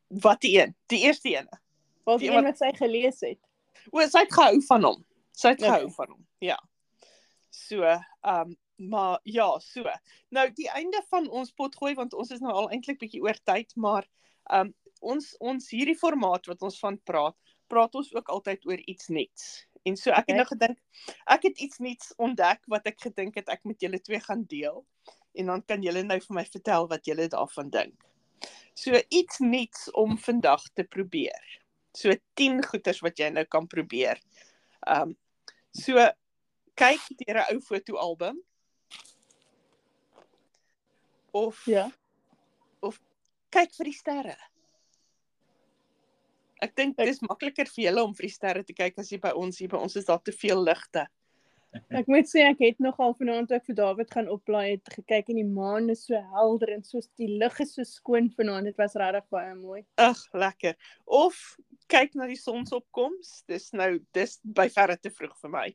wat 0.10 0.42
die 0.42 0.56
een? 0.60 0.76
Die 0.90 1.02
eerste 1.06 1.30
een. 1.30 1.50
Wat 2.06 2.20
Die 2.20 2.30
een 2.32 2.44
wat 2.44 2.58
sy 2.58 2.72
gelees 2.78 3.20
het. 3.22 3.40
O, 3.92 4.02
sy 4.08 4.20
het 4.26 4.34
gehou 4.34 4.62
van 4.68 4.84
hom. 4.84 5.06
Sy 5.32 5.54
het 5.54 5.62
Okay. 5.64 5.70
gehou 5.80 5.92
van 5.96 6.12
hom. 6.16 6.26
Ja. 6.40 6.58
So, 7.50 7.84
um 8.24 8.58
maar 8.80 9.20
ja, 9.28 9.60
so. 9.60 9.84
Nou 10.32 10.46
die 10.56 10.70
einde 10.72 11.02
van 11.10 11.26
ons 11.30 11.52
potgooi 11.52 11.94
want 11.98 12.14
ons 12.16 12.30
is 12.32 12.40
nou 12.40 12.54
al 12.56 12.70
eintlik 12.72 13.00
bietjie 13.02 13.20
oor 13.22 13.36
tyd, 13.44 13.74
maar 13.76 14.08
um 14.56 14.74
ons 15.02 15.34
ons 15.40 15.68
hierdie 15.72 15.98
formaat 16.00 16.48
wat 16.48 16.62
ons 16.64 16.80
van 16.80 16.98
praat, 17.04 17.36
praat 17.68 17.96
ons 17.96 18.14
ook 18.16 18.30
altyd 18.30 18.66
oor 18.66 18.80
iets 18.88 19.08
nuuts. 19.12 19.66
En 19.86 19.96
so 20.00 20.12
ek 20.12 20.24
Okay. 20.30 20.36
het 20.36 20.40
nou 20.40 20.48
gedink 20.48 20.78
ek 21.28 21.44
het 21.44 21.60
iets 21.60 21.80
nuuts 21.80 22.14
ontdek 22.18 22.64
wat 22.68 22.88
ek 22.88 23.02
gedink 23.02 23.36
het 23.36 23.50
ek 23.50 23.66
met 23.66 23.82
julle 23.82 24.00
twee 24.00 24.20
gaan 24.20 24.46
deel. 24.48 24.86
En 25.36 25.46
dan 25.46 25.62
kan 25.66 25.82
julle 25.84 26.04
nou 26.04 26.20
vir 26.20 26.36
my 26.36 26.46
vertel 26.46 26.88
wat 26.88 27.06
julle 27.06 27.28
daarvan 27.28 27.70
dink. 27.70 27.96
So 28.76 28.96
iets 29.10 29.40
nuuts 29.40 29.92
om 29.92 30.18
vandag 30.18 30.64
te 30.74 30.84
probeer. 30.84 31.59
So 31.96 32.14
10 32.36 32.62
goeters 32.64 33.02
wat 33.02 33.18
jy 33.20 33.30
nou 33.34 33.46
kan 33.46 33.68
probeer. 33.68 34.20
Ehm 34.88 35.10
um, 35.10 35.18
so 35.74 35.94
kyk 36.76 37.02
deur 37.26 37.38
'n 37.44 37.56
ou 37.56 37.62
fotoalbum 37.62 38.38
of 41.34 41.62
Ja. 41.68 41.92
kyk 43.52 43.72
vir 43.78 43.86
die 43.90 43.94
sterre. 43.98 44.38
Ek 46.62 46.76
dink 46.76 47.00
Ek- 47.00 47.08
dis 47.08 47.22
makliker 47.22 47.66
vir 47.66 47.86
julle 47.86 48.04
om 48.04 48.14
vir 48.14 48.28
die 48.28 48.34
sterre 48.34 48.64
te 48.64 48.74
kyk 48.74 48.98
as 49.00 49.10
jy 49.12 49.18
by 49.20 49.32
ons 49.32 49.58
hier 49.58 49.70
by 49.70 49.78
ons 49.78 49.96
is 49.96 50.06
daar 50.06 50.22
te 50.22 50.32
veel 50.32 50.62
ligte. 50.64 51.08
Ek 52.00 52.08
moet 52.10 52.26
sê 52.26 52.42
ek 52.50 52.62
het 52.64 52.80
nogal 52.82 53.14
vanaand 53.18 53.52
ek 53.54 53.68
vir 53.70 53.76
David 53.78 54.10
gaan 54.14 54.30
oplaai 54.34 54.72
het 54.72 54.90
gekyk 54.96 55.30
en 55.30 55.38
die 55.38 55.46
maan 55.46 55.90
is 55.94 56.06
so 56.08 56.18
helder 56.34 56.74
en 56.74 56.84
so 56.86 57.02
die 57.22 57.30
lug 57.42 57.60
is 57.62 57.76
so 57.78 57.86
skoon 57.86 58.32
vanaand. 58.34 58.72
Dit 58.72 58.80
was 58.82 58.98
regtig 58.98 59.28
baie 59.34 59.54
mooi. 59.54 59.84
Ag, 60.02 60.22
lekker. 60.34 60.78
Of 61.06 61.38
kyk 61.94 62.18
na 62.18 62.26
die 62.30 62.40
sonsopkoms. 62.40 63.44
Dis 63.50 63.70
nou 63.78 64.00
dis 64.18 64.40
by 64.44 64.66
verre 64.74 64.98
te 64.98 65.14
vroeg 65.14 65.36
vir 65.44 65.56
my. 65.60 65.68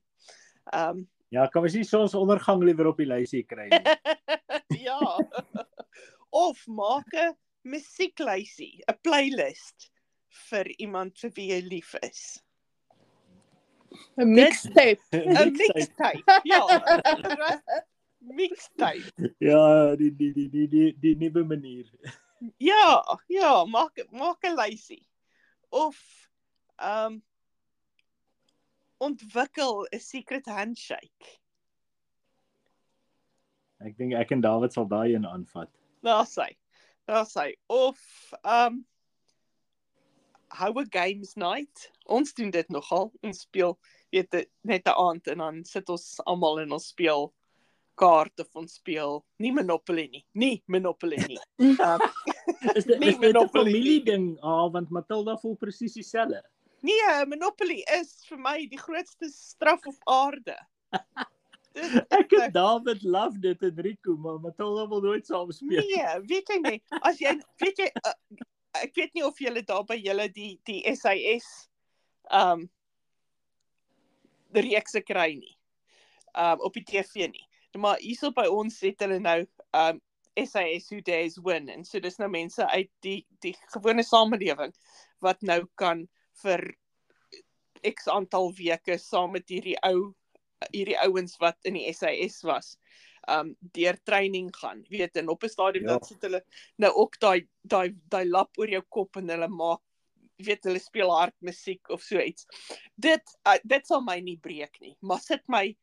Ehm 0.72 1.02
um, 1.02 1.10
Ja, 1.34 1.48
kan 1.50 1.64
ons 1.66 1.74
nie 1.74 1.86
sonsondergang 1.88 2.60
liewer 2.62 2.92
op 2.92 3.00
die 3.00 3.08
lysie 3.10 3.42
kry 3.48 3.64
nie. 3.66 3.80
ja. 4.86 5.00
of 6.46 6.60
maak 6.66 7.10
'n 7.14 7.34
musieklysie, 7.64 8.84
'n 8.86 8.98
playlist 9.02 9.90
vir 10.50 10.70
iemand 10.78 11.18
vir 11.18 11.32
wie 11.34 11.48
jy 11.50 11.60
lief 11.66 11.94
is. 12.02 12.43
'n 14.16 14.34
Mixtape. 14.34 15.00
'n 15.12 15.52
Mixtape. 15.52 16.22
Ja. 16.44 16.60
Mixtape. 18.20 19.32
Ja, 19.40 19.96
die 19.96 20.10
die 20.10 20.32
die 20.32 20.48
die 20.48 20.68
die 20.68 20.92
die 20.98 21.14
nuwe 21.16 21.44
manier. 21.44 21.84
Ja, 22.58 23.04
ja, 23.28 23.64
maak 23.64 24.00
maak 24.10 24.44
'n 24.44 24.56
lysie. 24.56 25.06
Of 25.70 25.96
ehm 26.78 27.12
um, 27.12 27.22
ontwikkel 28.98 29.86
'n 29.92 30.00
secret 30.00 30.46
handshake. 30.46 31.38
Ek 33.84 33.96
dink 33.98 34.14
ek 34.14 34.32
en 34.32 34.40
David 34.40 34.72
sal 34.72 34.88
daai 34.88 35.14
een 35.14 35.26
aanvat. 35.26 35.70
Daar 36.02 36.26
sê. 36.26 36.48
Daar 37.04 37.26
sê 37.28 37.52
of 37.66 38.00
ehm 38.42 38.72
um, 38.72 38.86
hou 40.54 40.72
'n 40.80 40.90
games 40.90 41.34
night. 41.36 41.90
Ons 42.06 42.34
doen 42.34 42.50
dit 42.50 42.68
nogal. 42.68 43.12
Ons 43.22 43.40
speel 43.46 43.78
weet 44.10 44.46
net 44.62 44.86
'n 44.86 44.98
aand 45.06 45.26
en 45.26 45.38
dan 45.38 45.64
sit 45.64 45.88
ons 45.88 46.20
almal 46.24 46.60
en 46.60 46.72
ons 46.72 46.86
speel 46.86 47.32
kaart 47.94 48.40
of 48.40 48.48
ons 48.58 48.74
speel 48.74 49.24
nie 49.38 49.52
Monopoly 49.52 50.08
nie. 50.10 50.24
Nie 50.32 50.62
Monopoly 50.66 51.18
nie. 51.28 51.38
Um, 51.58 52.00
Is 52.78 52.84
dit 52.84 53.02
is 53.10 53.18
dit 53.18 53.36
'n 53.36 53.48
familie 53.48 54.02
ding? 54.02 54.38
Ah, 54.42 54.70
want 54.72 54.90
Matilda 54.90 55.36
voel 55.36 55.56
presies 55.56 55.94
dieselfde. 55.94 56.42
nee, 56.82 57.24
Monopoly 57.26 57.84
is 58.00 58.24
vir 58.28 58.38
my 58.38 58.66
die 58.68 58.78
grootste 58.78 59.30
straf 59.30 59.86
op 59.86 60.00
aarde. 60.04 60.58
Dit 61.74 62.04
Ek 62.14 62.32
en 62.38 62.52
David 62.54 63.02
love 63.02 63.40
dit 63.42 63.62
en 63.62 63.80
Rico, 63.82 64.14
maar 64.16 64.38
Matilda 64.38 64.84
wil 64.88 65.00
nooit 65.02 65.26
saam 65.26 65.50
speel. 65.50 65.82
Nee, 65.82 66.20
weet 66.22 66.52
jy 66.52 66.58
nie, 66.62 66.78
as 67.02 67.18
jy 67.18 67.32
weet 67.58 67.80
jy 67.82 67.88
uh, 68.06 68.12
ek 68.82 68.94
weet 68.98 69.14
nie 69.14 69.24
of 69.26 69.38
julle 69.40 69.62
daar 69.66 69.84
by 69.86 69.96
julle 70.00 70.28
die 70.34 70.54
die 70.68 70.82
SAS 70.96 71.68
um 72.30 72.66
reekse 74.54 75.02
kry 75.02 75.34
nie. 75.38 75.54
Um 76.38 76.62
op 76.66 76.74
die 76.74 76.84
TV 76.86 77.28
nie. 77.30 77.46
Maar 77.78 77.98
hierso 78.02 78.30
by 78.34 78.46
ons 78.50 78.80
het 78.86 79.02
hulle 79.02 79.20
nou 79.22 79.40
um 79.74 80.00
SAS 80.38 80.88
Who 80.90 81.00
Dares 81.06 81.38
Win 81.38 81.68
en 81.70 81.84
so 81.86 82.00
dis 82.02 82.18
nou 82.18 82.28
mense 82.30 82.66
uit 82.74 82.90
die 83.06 83.20
die 83.44 83.54
gewone 83.74 84.02
samelewing 84.02 84.74
wat 85.22 85.42
nou 85.46 85.62
kan 85.78 86.06
vir 86.42 86.64
X 87.86 88.08
aantal 88.10 88.50
weke 88.58 88.98
saam 88.98 89.34
met 89.36 89.50
hierdie 89.52 89.76
ou 89.86 90.14
hierdie 90.72 90.98
ouens 91.04 91.36
wat 91.42 91.58
in 91.68 91.78
die 91.78 91.92
SAS 91.94 92.40
was 92.46 92.74
um 93.28 93.56
deur 93.72 93.96
training 94.04 94.50
gaan. 94.56 94.84
Weet 94.88 95.16
en 95.16 95.28
op 95.28 95.42
'n 95.44 95.48
stadium 95.48 95.84
Ja. 95.84 95.90
dan 95.98 96.04
sit 96.04 96.22
hulle 96.22 96.44
nou 96.76 96.92
ook 96.94 97.18
daai 97.20 97.46
daai 97.62 97.94
daai 98.08 98.24
lap 98.28 98.50
oor 98.58 98.68
jou 98.68 98.82
kop 98.88 99.16
en 99.16 99.28
hulle 99.28 99.48
maak 99.48 99.80
weet 100.38 100.64
hulle 100.64 100.78
speel 100.80 101.10
hard 101.10 101.34
musiek 101.40 101.88
of 101.90 102.02
so 102.02 102.18
iets. 102.18 102.46
Dit 102.96 103.22
uh, 103.46 103.58
dit 103.64 103.86
sal 103.86 104.00
my 104.02 104.20
nie 104.20 104.36
breek 104.38 104.80
nie, 104.80 104.96
maar 105.00 105.20
sit 105.20 105.42
my 105.48 105.76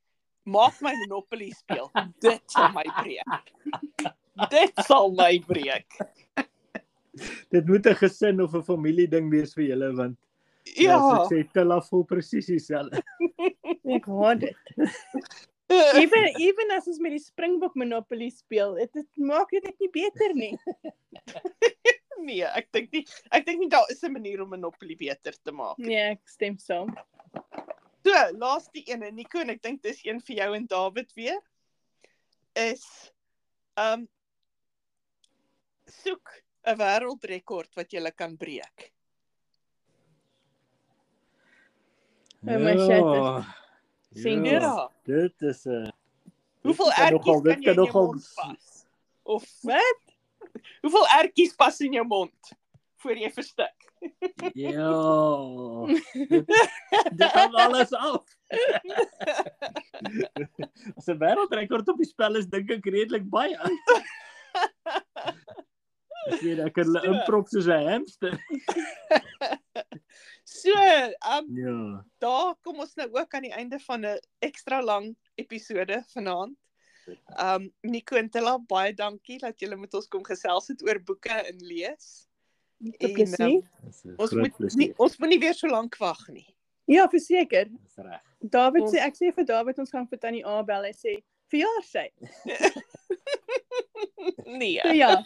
maak 0.46 0.82
my 0.82 0.94
Monopoly 0.96 1.52
speel. 1.52 1.92
Dit 2.20 2.42
sal 2.52 2.72
my 2.74 2.84
breek. 2.84 3.54
Dit 4.50 4.74
sal 4.86 5.12
my 5.12 5.40
breek. 5.40 5.88
Dit 7.52 7.68
moet 7.68 7.86
'n 7.86 7.96
gesin 7.96 8.42
of 8.42 8.54
'n 8.56 8.64
familie 8.64 9.08
ding 9.08 9.30
wees 9.30 9.54
vir 9.54 9.64
julle 9.64 9.94
want 9.96 10.18
Ja. 10.78 10.98
as 10.98 11.32
ek 11.32 11.32
sê 11.32 11.52
Tilla 11.54 11.80
voel 11.82 12.04
presies 12.06 12.46
dieselfde. 12.46 13.02
Ek 13.96 14.06
hoor 14.06 14.36
dit. 14.36 14.56
Ewen 16.02 16.28
ewen 16.42 16.74
as 16.76 16.88
ons 16.92 17.00
met 17.04 17.16
die 17.16 17.24
Springbok 17.24 17.76
Monopoly 17.80 18.30
speel, 18.34 18.76
dit 18.80 19.08
maak 19.16 19.52
dit 19.54 19.64
net 19.64 19.80
nie 19.80 19.92
beter 19.94 20.34
nie. 20.36 20.56
nee, 22.28 22.44
ek 22.46 22.70
dink 22.76 22.92
nie 22.96 23.04
ek 23.32 23.46
dink 23.48 23.64
nie 23.64 23.72
daar 23.72 23.88
is 23.94 24.04
'n 24.04 24.14
manier 24.14 24.44
om 24.44 24.52
Monopoly 24.52 24.98
beter 25.00 25.38
te 25.38 25.54
maak. 25.56 25.80
Nee, 25.80 26.18
ek 26.18 26.24
stem 26.30 26.58
saam. 26.58 26.92
So, 28.02 28.14
laaste 28.38 28.82
een 28.86 29.04
en 29.04 29.16
Nico 29.16 29.40
en 29.40 29.54
ek 29.54 29.62
dink 29.62 29.82
dis 29.86 30.02
een 30.06 30.20
vir 30.20 30.44
jou 30.44 30.56
en 30.56 30.68
David 30.68 31.14
weer 31.16 31.40
is 32.58 32.86
um 33.80 34.08
soek 35.88 36.42
'n 36.68 36.78
wêreldrekord 36.78 37.76
wat 37.76 37.94
jy 37.94 38.12
kan 38.12 38.38
breek. 38.38 38.92
Oh 42.42 42.58
my 42.58 42.74
shit, 42.74 43.61
Ja. 44.52 44.90
Dit 45.08 45.42
is 45.42 45.66
'n 45.66 45.92
Hoeveel 46.62 46.92
kan 46.92 47.06
ertjies 47.06 47.26
nogal- 47.26 47.42
dit 47.42 47.54
kan 47.54 47.62
jy 47.64 47.70
in 47.70 47.76
jou 47.76 47.92
mond 47.94 48.28
vas? 48.36 48.86
Of 49.24 49.44
Wat? 49.62 50.02
hoeveel 50.82 51.08
ertjies 51.08 51.56
pas 51.56 51.80
in 51.80 51.94
jou 51.94 52.06
mond 52.08 52.52
voor 52.98 53.16
jy 53.18 53.32
verstik? 53.32 53.78
Ja. 54.54 54.92
Dit 56.30 56.46
dit 57.18 57.32
hang 57.32 57.54
alles 57.56 57.94
af. 57.94 58.24
As 60.98 61.08
'n 61.08 61.18
wêreldrekord 61.18 61.88
op 61.90 61.98
die 61.98 62.06
spel 62.10 62.36
is 62.36 62.46
dink 62.48 62.70
ek 62.72 62.86
redelik 62.86 63.30
baie. 63.30 63.58
Ek 66.32 66.42
weet 66.42 66.60
ek 66.60 66.74
kan 66.74 66.86
hulle 66.86 67.02
So. 67.02 67.12
inprop 67.12 67.48
soos 67.48 67.66
'n 67.68 67.88
hamster. 67.90 68.38
So, 70.52 70.72
um 71.38 71.48
Ja. 71.58 72.06
daar 72.20 72.56
kom 72.62 72.80
ons 72.84 72.96
nou 73.00 73.08
ook 73.14 73.34
aan 73.34 73.42
die 73.48 73.54
einde 73.56 73.80
van 73.80 74.06
'n 74.06 74.20
ekstra 74.40 74.82
lang 74.84 75.16
episode 75.36 76.04
vanaand. 76.14 76.58
Um 77.42 77.72
Nico 77.82 78.16
en 78.16 78.30
Tilla, 78.30 78.58
baie 78.60 78.94
dankie 78.94 79.38
dat 79.40 79.60
julle 79.60 79.76
met 79.78 79.94
ons 79.94 80.08
kom 80.08 80.24
gesels 80.26 80.68
het 80.68 80.84
oor 80.84 81.00
boeke 81.00 81.30
en 81.32 81.58
lees. 81.58 82.28
En, 82.82 82.88
'n 83.00 83.64
Ons 84.18 84.32
moet 84.34 84.56
plesier. 84.58 84.78
nie 84.78 84.94
ons 84.98 85.18
moet 85.18 85.30
nie 85.30 85.40
weer 85.40 85.54
so 85.54 85.68
lank 85.68 85.98
wag 85.98 86.28
nie. 86.30 86.56
Ja, 86.86 87.08
verseker. 87.08 87.66
Dis 87.70 87.96
reg. 87.98 88.22
David 88.40 88.82
Ons- 88.82 88.92
sê 88.94 88.98
ek 89.00 89.16
sê 89.16 89.34
vir 89.34 89.46
David 89.46 89.80
ons 89.80 89.90
gaan 89.90 90.08
vir 90.08 90.18
Tannie 90.20 90.46
A 90.46 90.64
bel 90.64 90.84
en 90.86 90.94
sê 90.94 91.24
verjaar 91.50 91.84
sy. 91.84 92.12
Nee. 94.46 94.80
So 94.82 94.92
ja, 94.94 95.26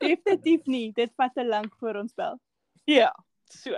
definitief 0.00 0.64
nie. 0.66 0.92
Dit 0.92 1.12
vat 1.16 1.34
te 1.34 1.44
lank 1.44 1.74
voor 1.78 1.94
ons 2.00 2.14
bel. 2.14 2.38
Ja, 2.84 3.12
so. 3.50 3.76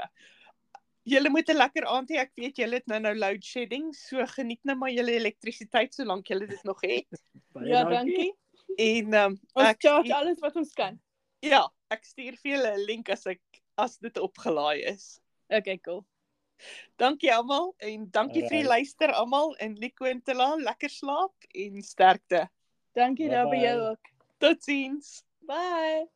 Julle 1.05 1.31
moet 1.31 1.49
'n 1.53 1.57
lekker 1.57 1.85
aand 1.87 2.11
hê. 2.11 2.19
Ek 2.23 2.33
weet 2.37 2.57
julle 2.57 2.75
het 2.81 2.87
nou 2.87 2.99
nou 3.01 3.15
load 3.15 3.45
shedding, 3.45 3.93
so 3.95 4.25
geniet 4.27 4.61
nou 4.65 4.77
maar 4.77 4.91
julle 4.91 5.13
elektrisiteit 5.13 5.95
solank 5.95 6.27
julle 6.29 6.47
dit 6.47 6.63
nog 6.65 6.81
het. 6.83 7.07
Ja, 7.71 7.85
dankie. 7.85 8.33
En 8.79 9.15
um, 9.15 9.39
Ons 9.55 9.69
ek 9.69 9.81
charge 9.83 10.15
alles 10.15 10.41
wat 10.41 10.57
ons 10.57 10.73
kan. 10.75 10.99
ja, 11.41 11.69
ek 11.91 12.05
stuur 12.05 12.37
vir 12.43 12.51
julle 12.57 12.73
'n 12.77 12.87
link 12.87 13.09
as 13.11 13.27
ek 13.27 13.41
as 13.77 13.99
dit 13.99 14.19
opgelaai 14.19 14.83
is. 14.91 15.21
Okay, 15.49 15.79
cool. 15.79 16.05
Dankie 16.97 17.31
almal 17.35 17.75
en 17.79 18.09
dankie 18.11 18.41
vir 18.43 18.51
die 18.51 18.57
Alright. 18.65 18.71
luister 18.71 19.13
almal 19.13 19.55
en 19.61 19.75
Lico 19.75 20.05
en 20.05 20.23
Tela, 20.23 20.55
lekker 20.57 20.89
slaap 20.91 21.35
en 21.55 21.83
sterkte. 21.83 22.49
Dankie 22.95 23.29
daar 23.29 23.49
by 23.51 23.57
jou 23.57 23.79
ook. 23.91 24.09
Totsiens. 24.39 25.23
Bye. 25.47 26.09